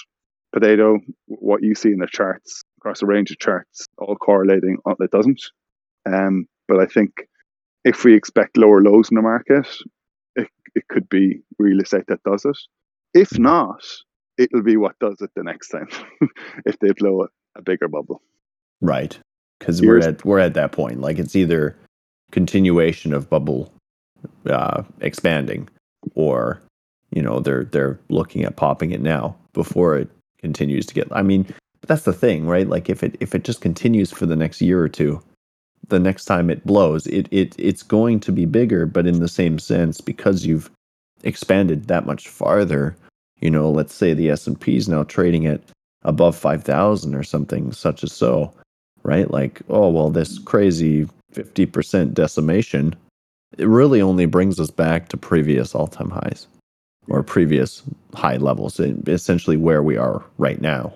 potato, 0.53 0.98
what 1.27 1.62
you 1.62 1.75
see 1.75 1.90
in 1.90 1.98
the 1.98 2.07
charts 2.07 2.62
across 2.79 3.03
a 3.03 3.07
range 3.07 3.31
of 3.31 3.38
charts, 3.38 3.87
all 3.98 4.16
correlating. 4.16 4.79
It 5.01 5.11
doesn't. 5.11 5.42
Um, 6.05 6.46
but 6.68 6.81
I 6.81 6.87
think 6.87 7.12
if 7.85 8.05
we 8.05 8.14
expect 8.14 8.57
lower 8.57 8.83
lows 8.83 9.11
in 9.11 9.16
the 9.16 9.22
market, 9.22 9.66
it, 10.37 10.48
it 10.75 10.88
could 10.88 11.09
be 11.09 11.40
real 11.59 11.81
estate 11.81 12.07
that 12.09 12.22
does 12.22 12.44
it. 12.44 12.59
If 13.14 13.38
not, 13.38 13.83
it'll 14.38 14.62
be 14.62 14.76
what 14.76 14.98
does 14.98 15.20
it 15.20 15.30
the 15.34 15.42
next 15.42 15.68
time 15.68 15.88
if 16.66 16.78
they 16.78 16.92
blow 16.92 17.22
a, 17.22 17.28
a 17.56 17.62
bigger 17.62 17.88
bubble. 17.88 18.22
Right. 18.80 19.18
Because 19.58 19.80
we're 19.80 20.00
at 20.00 20.24
we're 20.24 20.40
at 20.40 20.54
that 20.54 20.72
point. 20.72 21.00
Like 21.00 21.18
it's 21.18 21.36
either 21.36 21.76
continuation 22.32 23.12
of 23.12 23.30
bubble 23.30 23.72
uh, 24.46 24.82
expanding, 25.00 25.68
or 26.16 26.60
you 27.12 27.22
know 27.22 27.38
they're 27.38 27.64
they're 27.64 28.00
looking 28.08 28.42
at 28.42 28.56
popping 28.56 28.90
it 28.90 29.00
now 29.00 29.36
before 29.52 29.96
it 29.96 30.08
continues 30.40 30.84
to 30.86 30.94
get. 30.94 31.06
I 31.12 31.22
mean, 31.22 31.46
that's 31.86 32.02
the 32.02 32.12
thing, 32.12 32.46
right? 32.46 32.68
Like 32.68 32.90
if 32.90 33.04
it 33.04 33.16
if 33.20 33.36
it 33.36 33.44
just 33.44 33.60
continues 33.60 34.10
for 34.10 34.26
the 34.26 34.34
next 34.34 34.60
year 34.60 34.82
or 34.82 34.88
two, 34.88 35.22
the 35.88 36.00
next 36.00 36.24
time 36.24 36.50
it 36.50 36.66
blows, 36.66 37.06
it 37.06 37.28
it 37.30 37.54
it's 37.58 37.84
going 37.84 38.18
to 38.20 38.32
be 38.32 38.46
bigger, 38.46 38.84
but 38.84 39.06
in 39.06 39.20
the 39.20 39.28
same 39.28 39.60
sense 39.60 40.00
because 40.00 40.44
you've 40.44 40.70
expanded 41.22 41.86
that 41.86 42.06
much 42.06 42.28
farther. 42.28 42.96
You 43.42 43.50
know, 43.50 43.70
let's 43.70 43.94
say 43.94 44.14
the 44.14 44.31
S 44.31 44.46
and 44.46 44.59
P 44.59 44.76
is 44.76 44.88
now 44.88 45.02
trading 45.02 45.46
at 45.46 45.61
above 46.05 46.37
five 46.37 46.62
thousand 46.62 47.14
or 47.14 47.24
something, 47.24 47.72
such 47.72 48.02
as 48.05 48.12
so, 48.12 48.55
right? 49.02 49.31
Like, 49.31 49.61
oh 49.68 49.90
well, 49.90 50.09
this 50.09 50.38
crazy 50.38 51.09
fifty 51.33 51.66
percent 51.66 52.14
decimation, 52.14 52.94
it 53.59 53.66
really 53.66 54.00
only 54.00 54.26
brings 54.26 54.61
us 54.61 54.70
back 54.70 55.09
to 55.09 55.16
previous 55.16 55.74
all 55.74 55.88
time 55.88 56.11
highs 56.11 56.46
or 57.09 57.22
previous 57.24 57.83
high 58.14 58.37
levels, 58.37 58.78
essentially 58.78 59.57
where 59.57 59.83
we 59.83 59.96
are 59.96 60.22
right 60.38 60.61
now. 60.61 60.92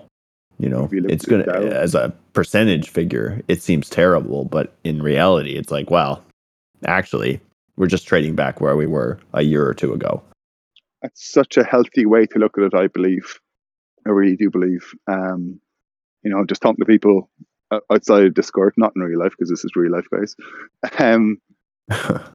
You 0.58 0.70
know, 0.70 0.88
it's 0.90 1.26
going 1.26 1.44
to, 1.44 1.52
as 1.52 1.94
a 1.94 2.14
percentage 2.32 2.88
figure, 2.88 3.42
it 3.46 3.60
seems 3.60 3.90
terrible, 3.90 4.46
but 4.46 4.72
in 4.84 5.02
reality, 5.02 5.56
it's 5.56 5.70
like, 5.70 5.90
wow, 5.90 6.22
actually, 6.86 7.40
we're 7.76 7.88
just 7.88 8.06
trading 8.06 8.34
back 8.34 8.60
where 8.60 8.76
we 8.76 8.86
were 8.86 9.18
a 9.34 9.42
year 9.42 9.66
or 9.66 9.74
two 9.74 9.92
ago. 9.92 10.22
That's 11.02 11.32
such 11.32 11.56
a 11.56 11.64
healthy 11.64 12.06
way 12.06 12.26
to 12.26 12.38
look 12.38 12.58
at 12.58 12.64
it, 12.64 12.74
I 12.74 12.88
believe. 12.88 13.38
I 14.06 14.10
really 14.10 14.36
do 14.36 14.50
believe. 14.50 14.92
Um, 15.10 15.60
you 16.22 16.30
know, 16.30 16.38
I'm 16.38 16.46
just 16.46 16.62
talking 16.62 16.80
to 16.80 16.86
people 16.86 17.30
outside 17.90 18.24
of 18.24 18.34
Discord, 18.34 18.74
not 18.76 18.92
in 18.96 19.02
real 19.02 19.18
life, 19.18 19.32
because 19.32 19.50
this 19.50 19.64
is 19.64 19.72
real 19.76 19.92
life, 19.92 20.06
guys. 20.10 20.34
Um, 20.98 21.38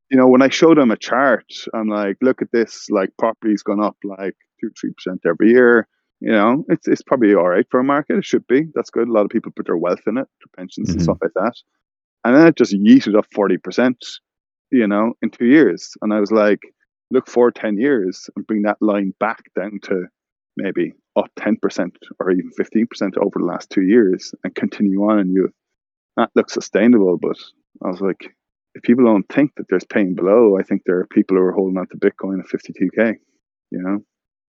you 0.09 0.17
know, 0.17 0.27
when 0.27 0.41
I 0.41 0.49
show 0.49 0.75
them 0.75 0.91
a 0.91 0.97
chart, 0.97 1.45
I'm 1.73 1.87
like, 1.87 2.17
look 2.21 2.41
at 2.41 2.51
this, 2.51 2.89
like 2.89 3.09
property's 3.17 3.63
gone 3.63 3.83
up 3.83 3.97
like 4.03 4.35
two, 4.59 4.69
three 4.79 4.93
percent 4.93 5.21
every 5.25 5.51
year 5.51 5.87
you 6.21 6.31
know, 6.31 6.63
it's 6.69 6.87
it's 6.87 7.01
probably 7.01 7.33
all 7.33 7.49
right 7.49 7.65
for 7.71 7.79
a 7.79 7.83
market. 7.83 8.19
It 8.19 8.25
should 8.25 8.45
be. 8.45 8.67
That's 8.75 8.91
good. 8.91 9.07
A 9.07 9.11
lot 9.11 9.25
of 9.25 9.31
people 9.31 9.51
put 9.51 9.65
their 9.65 9.75
wealth 9.75 10.03
in 10.05 10.19
it, 10.19 10.27
their 10.39 10.51
pensions 10.55 10.89
mm-hmm. 10.89 10.97
and 10.97 11.03
stuff 11.03 11.17
like 11.19 11.33
that. 11.33 11.53
And 12.23 12.35
then 12.35 12.47
it 12.47 12.55
just 12.55 12.73
yeeted 12.73 13.17
up 13.17 13.25
forty 13.33 13.57
percent, 13.57 13.97
you 14.71 14.87
know, 14.87 15.13
in 15.23 15.31
two 15.31 15.47
years. 15.47 15.93
And 16.03 16.13
I 16.13 16.19
was 16.19 16.31
like, 16.31 16.59
look 17.11 17.29
for 17.29 17.51
ten 17.51 17.77
years 17.77 18.29
and 18.35 18.47
bring 18.47 18.63
that 18.63 18.77
line 18.81 19.13
back 19.19 19.43
down 19.55 19.79
to 19.83 20.05
maybe 20.57 20.93
up 21.15 21.29
ten 21.37 21.57
percent 21.57 21.97
or 22.19 22.31
even 22.31 22.51
fifteen 22.51 22.87
percent 22.87 23.17
over 23.17 23.39
the 23.39 23.45
last 23.45 23.69
two 23.69 23.83
years 23.83 24.33
and 24.43 24.55
continue 24.55 25.01
on 25.03 25.19
and 25.19 25.33
you 25.33 25.49
that 26.17 26.29
looks 26.35 26.53
sustainable. 26.53 27.17
But 27.17 27.37
I 27.83 27.89
was 27.89 28.01
like, 28.01 28.33
if 28.75 28.83
people 28.83 29.05
don't 29.05 29.27
think 29.29 29.51
that 29.55 29.67
there's 29.69 29.85
pain 29.85 30.15
below, 30.15 30.57
I 30.57 30.63
think 30.63 30.83
there 30.85 30.99
are 30.99 31.07
people 31.07 31.37
who 31.37 31.43
are 31.43 31.51
holding 31.51 31.77
on 31.77 31.87
to 31.87 31.97
Bitcoin 31.97 32.39
at 32.39 32.47
52k. 32.47 33.15
You 33.71 33.81
know. 33.81 33.99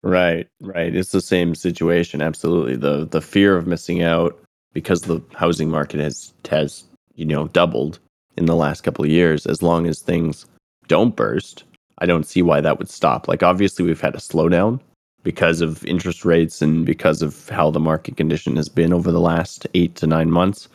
Right, 0.04 0.48
right. 0.62 0.94
It's 0.94 1.12
the 1.12 1.22
same 1.22 1.56
situation. 1.56 2.22
Absolutely. 2.22 2.76
The 2.76 3.06
the 3.06 3.22
fear 3.22 3.56
of 3.56 3.68
missing 3.68 4.04
out 4.04 4.38
because 4.74 5.02
the 5.02 5.22
housing 5.34 5.70
market 5.70 6.00
has 6.00 6.34
has 6.50 6.84
you 7.16 7.26
know 7.26 7.48
doubled 7.50 8.00
in 8.36 8.46
the 8.46 8.56
last 8.56 8.82
couple 8.82 9.06
of 9.06 9.12
years. 9.12 9.46
As 9.46 9.62
long 9.62 9.88
as 9.88 10.02
things 10.02 10.46
don't 10.88 11.16
burst, 11.16 11.64
I 12.04 12.06
don't 12.06 12.28
see 12.28 12.42
why 12.42 12.60
that 12.60 12.80
would 12.80 12.90
stop. 12.90 13.30
Like 13.30 13.44
obviously 13.44 13.86
we've 13.86 14.02
had 14.02 14.14
a 14.14 14.18
slowdown 14.20 14.82
because 15.24 15.62
of 15.62 15.86
interest 15.86 16.26
rates 16.26 16.62
and 16.62 16.86
because 16.86 17.22
of 17.22 17.48
how 17.48 17.72
the 17.72 17.80
market 17.80 18.18
condition 18.18 18.58
has 18.58 18.68
been 18.68 18.92
over 18.92 19.10
the 19.10 19.22
last 19.22 19.66
eight 19.74 19.96
to 19.96 20.06
nine 20.06 20.30
months. 20.30 20.68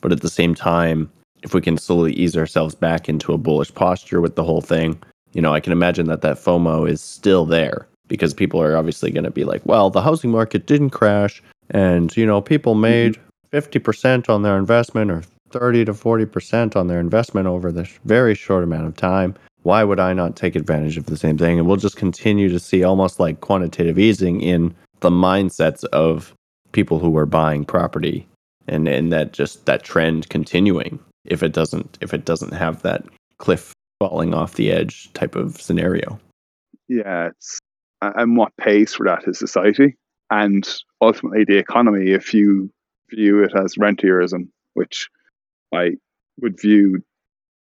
But 0.00 0.12
at 0.12 0.20
the 0.20 0.30
same 0.30 0.54
time, 0.54 1.10
if 1.42 1.54
we 1.54 1.60
can 1.60 1.76
slowly 1.76 2.12
ease 2.12 2.36
ourselves 2.36 2.76
back 2.76 3.08
into 3.08 3.32
a 3.32 3.38
bullish 3.38 3.74
posture 3.74 4.20
with 4.20 4.36
the 4.36 4.44
whole 4.44 4.60
thing, 4.60 4.96
you 5.32 5.42
know, 5.42 5.52
I 5.52 5.58
can 5.58 5.72
imagine 5.72 6.06
that 6.06 6.20
that 6.20 6.36
FOMO 6.36 6.88
is 6.88 7.00
still 7.00 7.44
there 7.44 7.88
because 8.06 8.32
people 8.32 8.62
are 8.62 8.76
obviously 8.76 9.10
going 9.10 9.24
to 9.24 9.30
be 9.32 9.42
like, 9.42 9.66
well, 9.66 9.90
the 9.90 10.02
housing 10.02 10.30
market 10.30 10.66
didn't 10.66 10.90
crash 10.90 11.42
and, 11.70 12.16
you 12.16 12.24
know, 12.24 12.40
people 12.40 12.74
mm-hmm. 12.74 12.82
made 12.82 13.18
50% 13.52 14.28
on 14.28 14.42
their 14.42 14.56
investment 14.56 15.10
or 15.10 15.24
30 15.50 15.86
to 15.86 15.92
40% 15.92 16.76
on 16.76 16.86
their 16.86 17.00
investment 17.00 17.48
over 17.48 17.72
this 17.72 17.98
very 18.04 18.36
short 18.36 18.62
amount 18.62 18.86
of 18.86 18.94
time. 18.94 19.34
Why 19.66 19.82
would 19.82 19.98
I 19.98 20.12
not 20.12 20.36
take 20.36 20.54
advantage 20.54 20.96
of 20.96 21.06
the 21.06 21.16
same 21.16 21.36
thing? 21.36 21.58
And 21.58 21.66
we'll 21.66 21.76
just 21.76 21.96
continue 21.96 22.48
to 22.50 22.60
see 22.60 22.84
almost 22.84 23.18
like 23.18 23.40
quantitative 23.40 23.98
easing 23.98 24.40
in 24.40 24.72
the 25.00 25.10
mindsets 25.10 25.82
of 25.86 26.32
people 26.70 27.00
who 27.00 27.16
are 27.16 27.26
buying 27.26 27.64
property 27.64 28.28
and 28.68 28.86
and 28.86 29.12
that 29.12 29.32
just 29.32 29.66
that 29.66 29.82
trend 29.82 30.28
continuing 30.28 31.00
if 31.24 31.42
it 31.42 31.52
doesn't 31.52 31.98
if 32.00 32.14
it 32.14 32.24
doesn't 32.24 32.52
have 32.52 32.82
that 32.82 33.04
cliff 33.38 33.72
falling 33.98 34.34
off 34.34 34.54
the 34.54 34.70
edge 34.70 35.12
type 35.14 35.34
of 35.34 35.60
scenario. 35.60 36.16
Yeah, 36.86 37.30
it's 37.30 37.58
and 38.00 38.36
what 38.36 38.56
pays 38.58 38.94
for 38.94 39.04
that 39.06 39.26
is 39.26 39.36
society 39.36 39.96
and 40.30 40.64
ultimately 41.00 41.42
the 41.42 41.58
economy. 41.58 42.12
If 42.12 42.32
you 42.32 42.70
view 43.10 43.42
it 43.42 43.50
as 43.56 43.74
rentierism, 43.74 44.48
which 44.74 45.08
I 45.74 45.96
would 46.40 46.60
view 46.60 47.02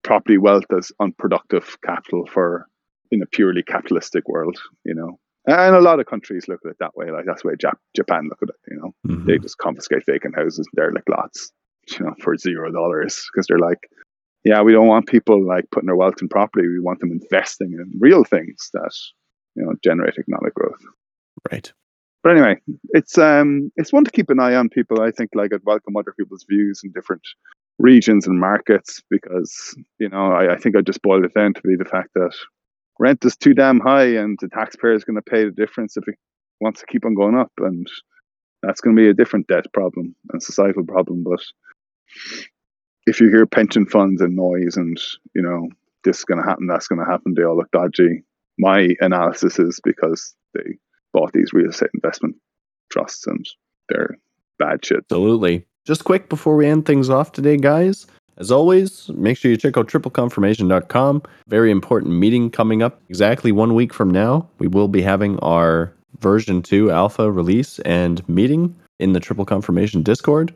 property 0.02 0.38
wealth 0.38 0.64
as 0.76 0.92
unproductive 1.00 1.76
capital 1.84 2.26
for 2.26 2.66
in 3.10 3.22
a 3.22 3.26
purely 3.26 3.62
capitalistic 3.62 4.28
world, 4.28 4.58
you 4.84 4.94
know. 4.94 5.18
And 5.46 5.74
a 5.74 5.80
lot 5.80 5.98
of 5.98 6.06
countries 6.06 6.46
look 6.46 6.60
at 6.64 6.70
it 6.70 6.76
that 6.78 6.96
way. 6.96 7.10
Like 7.10 7.24
that's 7.26 7.42
the 7.42 7.48
way 7.48 7.54
Jap- 7.54 7.78
Japan 7.96 8.28
look 8.28 8.38
at 8.42 8.48
it. 8.48 8.70
You 8.70 8.76
know, 8.76 8.94
mm-hmm. 9.06 9.26
they 9.26 9.38
just 9.38 9.58
confiscate 9.58 10.06
vacant 10.06 10.36
houses, 10.36 10.68
and 10.72 10.76
derelict 10.76 11.08
lots, 11.08 11.52
you 11.90 12.04
know, 12.04 12.14
for 12.20 12.36
zero 12.36 12.70
dollars 12.70 13.28
because 13.32 13.46
they're 13.48 13.58
like, 13.58 13.80
yeah, 14.44 14.62
we 14.62 14.72
don't 14.72 14.86
want 14.86 15.08
people 15.08 15.44
like 15.44 15.70
putting 15.70 15.86
their 15.86 15.96
wealth 15.96 16.22
in 16.22 16.28
property. 16.28 16.68
We 16.68 16.80
want 16.80 17.00
them 17.00 17.10
investing 17.10 17.72
in 17.72 17.92
real 17.98 18.24
things 18.24 18.70
that 18.72 18.92
you 19.56 19.64
know 19.64 19.74
generate 19.82 20.14
economic 20.18 20.54
growth. 20.54 20.80
Right. 21.50 21.72
But 22.22 22.32
anyway, 22.32 22.60
it's 22.90 23.18
um 23.18 23.72
it's 23.76 23.92
one 23.92 24.04
to 24.04 24.10
keep 24.10 24.30
an 24.30 24.38
eye 24.38 24.54
on. 24.54 24.68
People, 24.68 25.02
I 25.02 25.10
think, 25.10 25.30
like 25.34 25.52
I'd 25.52 25.64
welcome 25.64 25.96
other 25.96 26.14
people's 26.16 26.46
views 26.48 26.80
and 26.84 26.94
different 26.94 27.22
regions 27.82 28.28
and 28.28 28.38
markets 28.38 29.02
because 29.10 29.76
you 29.98 30.08
know 30.08 30.32
I, 30.32 30.54
I 30.54 30.56
think 30.56 30.76
I 30.76 30.80
just 30.80 31.02
boiled 31.02 31.24
it 31.24 31.34
down 31.34 31.52
to 31.54 31.60
be 31.62 31.74
the 31.76 31.84
fact 31.84 32.10
that 32.14 32.32
rent 33.00 33.24
is 33.24 33.36
too 33.36 33.54
damn 33.54 33.80
high 33.80 34.14
and 34.16 34.38
the 34.40 34.48
taxpayer 34.48 34.94
is 34.94 35.04
going 35.04 35.16
to 35.16 35.30
pay 35.30 35.44
the 35.44 35.50
difference 35.50 35.96
if 35.96 36.06
it 36.06 36.14
wants 36.60 36.80
to 36.80 36.86
keep 36.86 37.04
on 37.04 37.14
going 37.14 37.34
up 37.34 37.50
and 37.58 37.86
that's 38.62 38.80
going 38.80 38.94
to 38.94 39.02
be 39.02 39.08
a 39.08 39.14
different 39.14 39.48
debt 39.48 39.66
problem 39.74 40.14
and 40.30 40.40
societal 40.40 40.84
problem. 40.84 41.24
But 41.24 41.40
if 43.06 43.20
you 43.20 43.28
hear 43.28 43.44
pension 43.46 43.84
funds 43.86 44.22
and 44.22 44.36
noise 44.36 44.76
and 44.76 44.96
you 45.34 45.42
know 45.42 45.68
this 46.04 46.18
is 46.18 46.24
going 46.24 46.40
to 46.40 46.48
happen 46.48 46.68
that's 46.68 46.86
going 46.86 47.04
to 47.04 47.10
happen 47.10 47.34
they 47.36 47.42
all 47.42 47.56
look 47.56 47.70
dodgy. 47.72 48.22
My 48.58 48.90
analysis 49.00 49.58
is 49.58 49.80
because 49.82 50.34
they 50.54 50.78
bought 51.12 51.32
these 51.32 51.52
real 51.52 51.70
estate 51.70 51.90
investment 51.94 52.36
trusts 52.92 53.26
and 53.26 53.44
they're 53.88 54.18
bad 54.60 54.84
shit. 54.84 54.98
Absolutely 55.10 55.66
just 55.84 56.04
quick 56.04 56.28
before 56.28 56.56
we 56.56 56.66
end 56.66 56.86
things 56.86 57.10
off 57.10 57.32
today 57.32 57.56
guys 57.56 58.06
as 58.38 58.50
always, 58.50 59.10
make 59.10 59.36
sure 59.36 59.50
you 59.50 59.56
check 59.56 59.76
out 59.76 59.88
tripleconfirmation.com. 59.88 61.22
Very 61.48 61.70
important 61.70 62.14
meeting 62.14 62.50
coming 62.50 62.82
up 62.82 63.00
exactly 63.08 63.52
one 63.52 63.74
week 63.74 63.92
from 63.92 64.10
now. 64.10 64.48
We 64.58 64.68
will 64.68 64.88
be 64.88 65.02
having 65.02 65.38
our 65.40 65.92
version 66.20 66.62
2 66.62 66.90
alpha 66.90 67.30
release 67.30 67.78
and 67.80 68.26
meeting 68.28 68.74
in 68.98 69.12
the 69.12 69.20
Triple 69.20 69.44
Confirmation 69.44 70.02
Discord. 70.02 70.54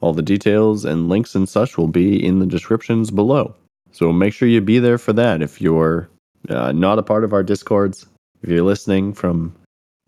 All 0.00 0.12
the 0.12 0.22
details 0.22 0.84
and 0.84 1.08
links 1.08 1.34
and 1.34 1.48
such 1.48 1.78
will 1.78 1.88
be 1.88 2.24
in 2.24 2.40
the 2.40 2.46
descriptions 2.46 3.10
below. 3.10 3.54
So 3.92 4.12
make 4.12 4.34
sure 4.34 4.48
you 4.48 4.60
be 4.60 4.78
there 4.78 4.98
for 4.98 5.12
that 5.12 5.42
if 5.42 5.60
you're 5.60 6.08
uh, 6.48 6.72
not 6.72 6.98
a 6.98 7.02
part 7.02 7.22
of 7.22 7.32
our 7.32 7.44
Discords. 7.44 8.06
If 8.42 8.50
you're 8.50 8.64
listening 8.64 9.12
from 9.12 9.54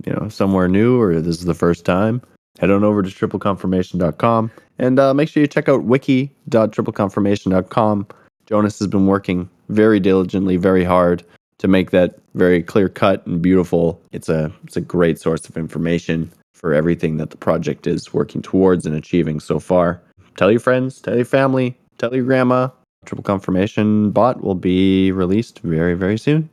you 0.04 0.12
know 0.12 0.28
somewhere 0.28 0.66
new 0.66 1.00
or 1.00 1.20
this 1.20 1.38
is 1.38 1.44
the 1.44 1.54
first 1.54 1.84
time, 1.84 2.20
head 2.58 2.70
on 2.70 2.84
over 2.84 3.02
to 3.02 3.10
tripleconfirmation.com 3.10 4.50
and 4.78 4.98
uh, 4.98 5.12
make 5.14 5.28
sure 5.28 5.40
you 5.40 5.46
check 5.46 5.68
out 5.68 5.84
wiki.tripleconfirmation.com. 5.84 8.06
Jonas 8.46 8.78
has 8.78 8.88
been 8.88 9.06
working 9.06 9.48
very 9.68 10.00
diligently, 10.00 10.56
very 10.56 10.84
hard 10.84 11.22
to 11.58 11.68
make 11.68 11.90
that 11.92 12.18
very 12.34 12.62
clear 12.62 12.88
cut 12.88 13.26
and 13.26 13.40
beautiful. 13.40 14.00
It's 14.12 14.28
a 14.28 14.52
it's 14.64 14.76
a 14.76 14.80
great 14.80 15.18
source 15.18 15.48
of 15.48 15.56
information 15.56 16.30
for 16.52 16.74
everything 16.74 17.16
that 17.18 17.30
the 17.30 17.36
project 17.36 17.86
is 17.86 18.12
working 18.12 18.42
towards 18.42 18.86
and 18.86 18.96
achieving 18.96 19.40
so 19.40 19.58
far. 19.58 20.00
Tell 20.36 20.50
your 20.50 20.60
friends, 20.60 21.00
tell 21.00 21.16
your 21.16 21.24
family, 21.24 21.76
tell 21.98 22.14
your 22.14 22.24
grandma. 22.24 22.68
Triple 23.06 23.22
confirmation 23.22 24.10
bot 24.10 24.42
will 24.42 24.54
be 24.54 25.12
released 25.12 25.60
very, 25.60 25.94
very 25.94 26.18
soon. 26.18 26.50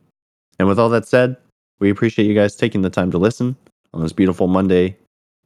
And 0.58 0.68
with 0.68 0.78
all 0.78 0.90
that 0.90 1.08
said, 1.08 1.36
we 1.80 1.90
appreciate 1.90 2.26
you 2.26 2.34
guys 2.34 2.54
taking 2.54 2.82
the 2.82 2.90
time 2.90 3.10
to 3.10 3.18
listen 3.18 3.56
on 3.94 4.02
this 4.02 4.12
beautiful 4.12 4.46
Monday 4.46 4.96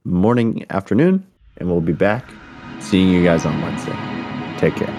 morning, 0.06 0.64
afternoon, 0.70 1.26
and 1.56 1.68
we'll 1.68 1.80
be 1.80 1.92
back 1.92 2.38
seeing 2.78 3.08
you 3.08 3.22
guys 3.24 3.44
on 3.44 3.60
Wednesday. 3.60 4.04
Take 4.56 4.76
care. 4.76 4.98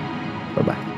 Bye 0.54 0.62
bye. 0.64 0.97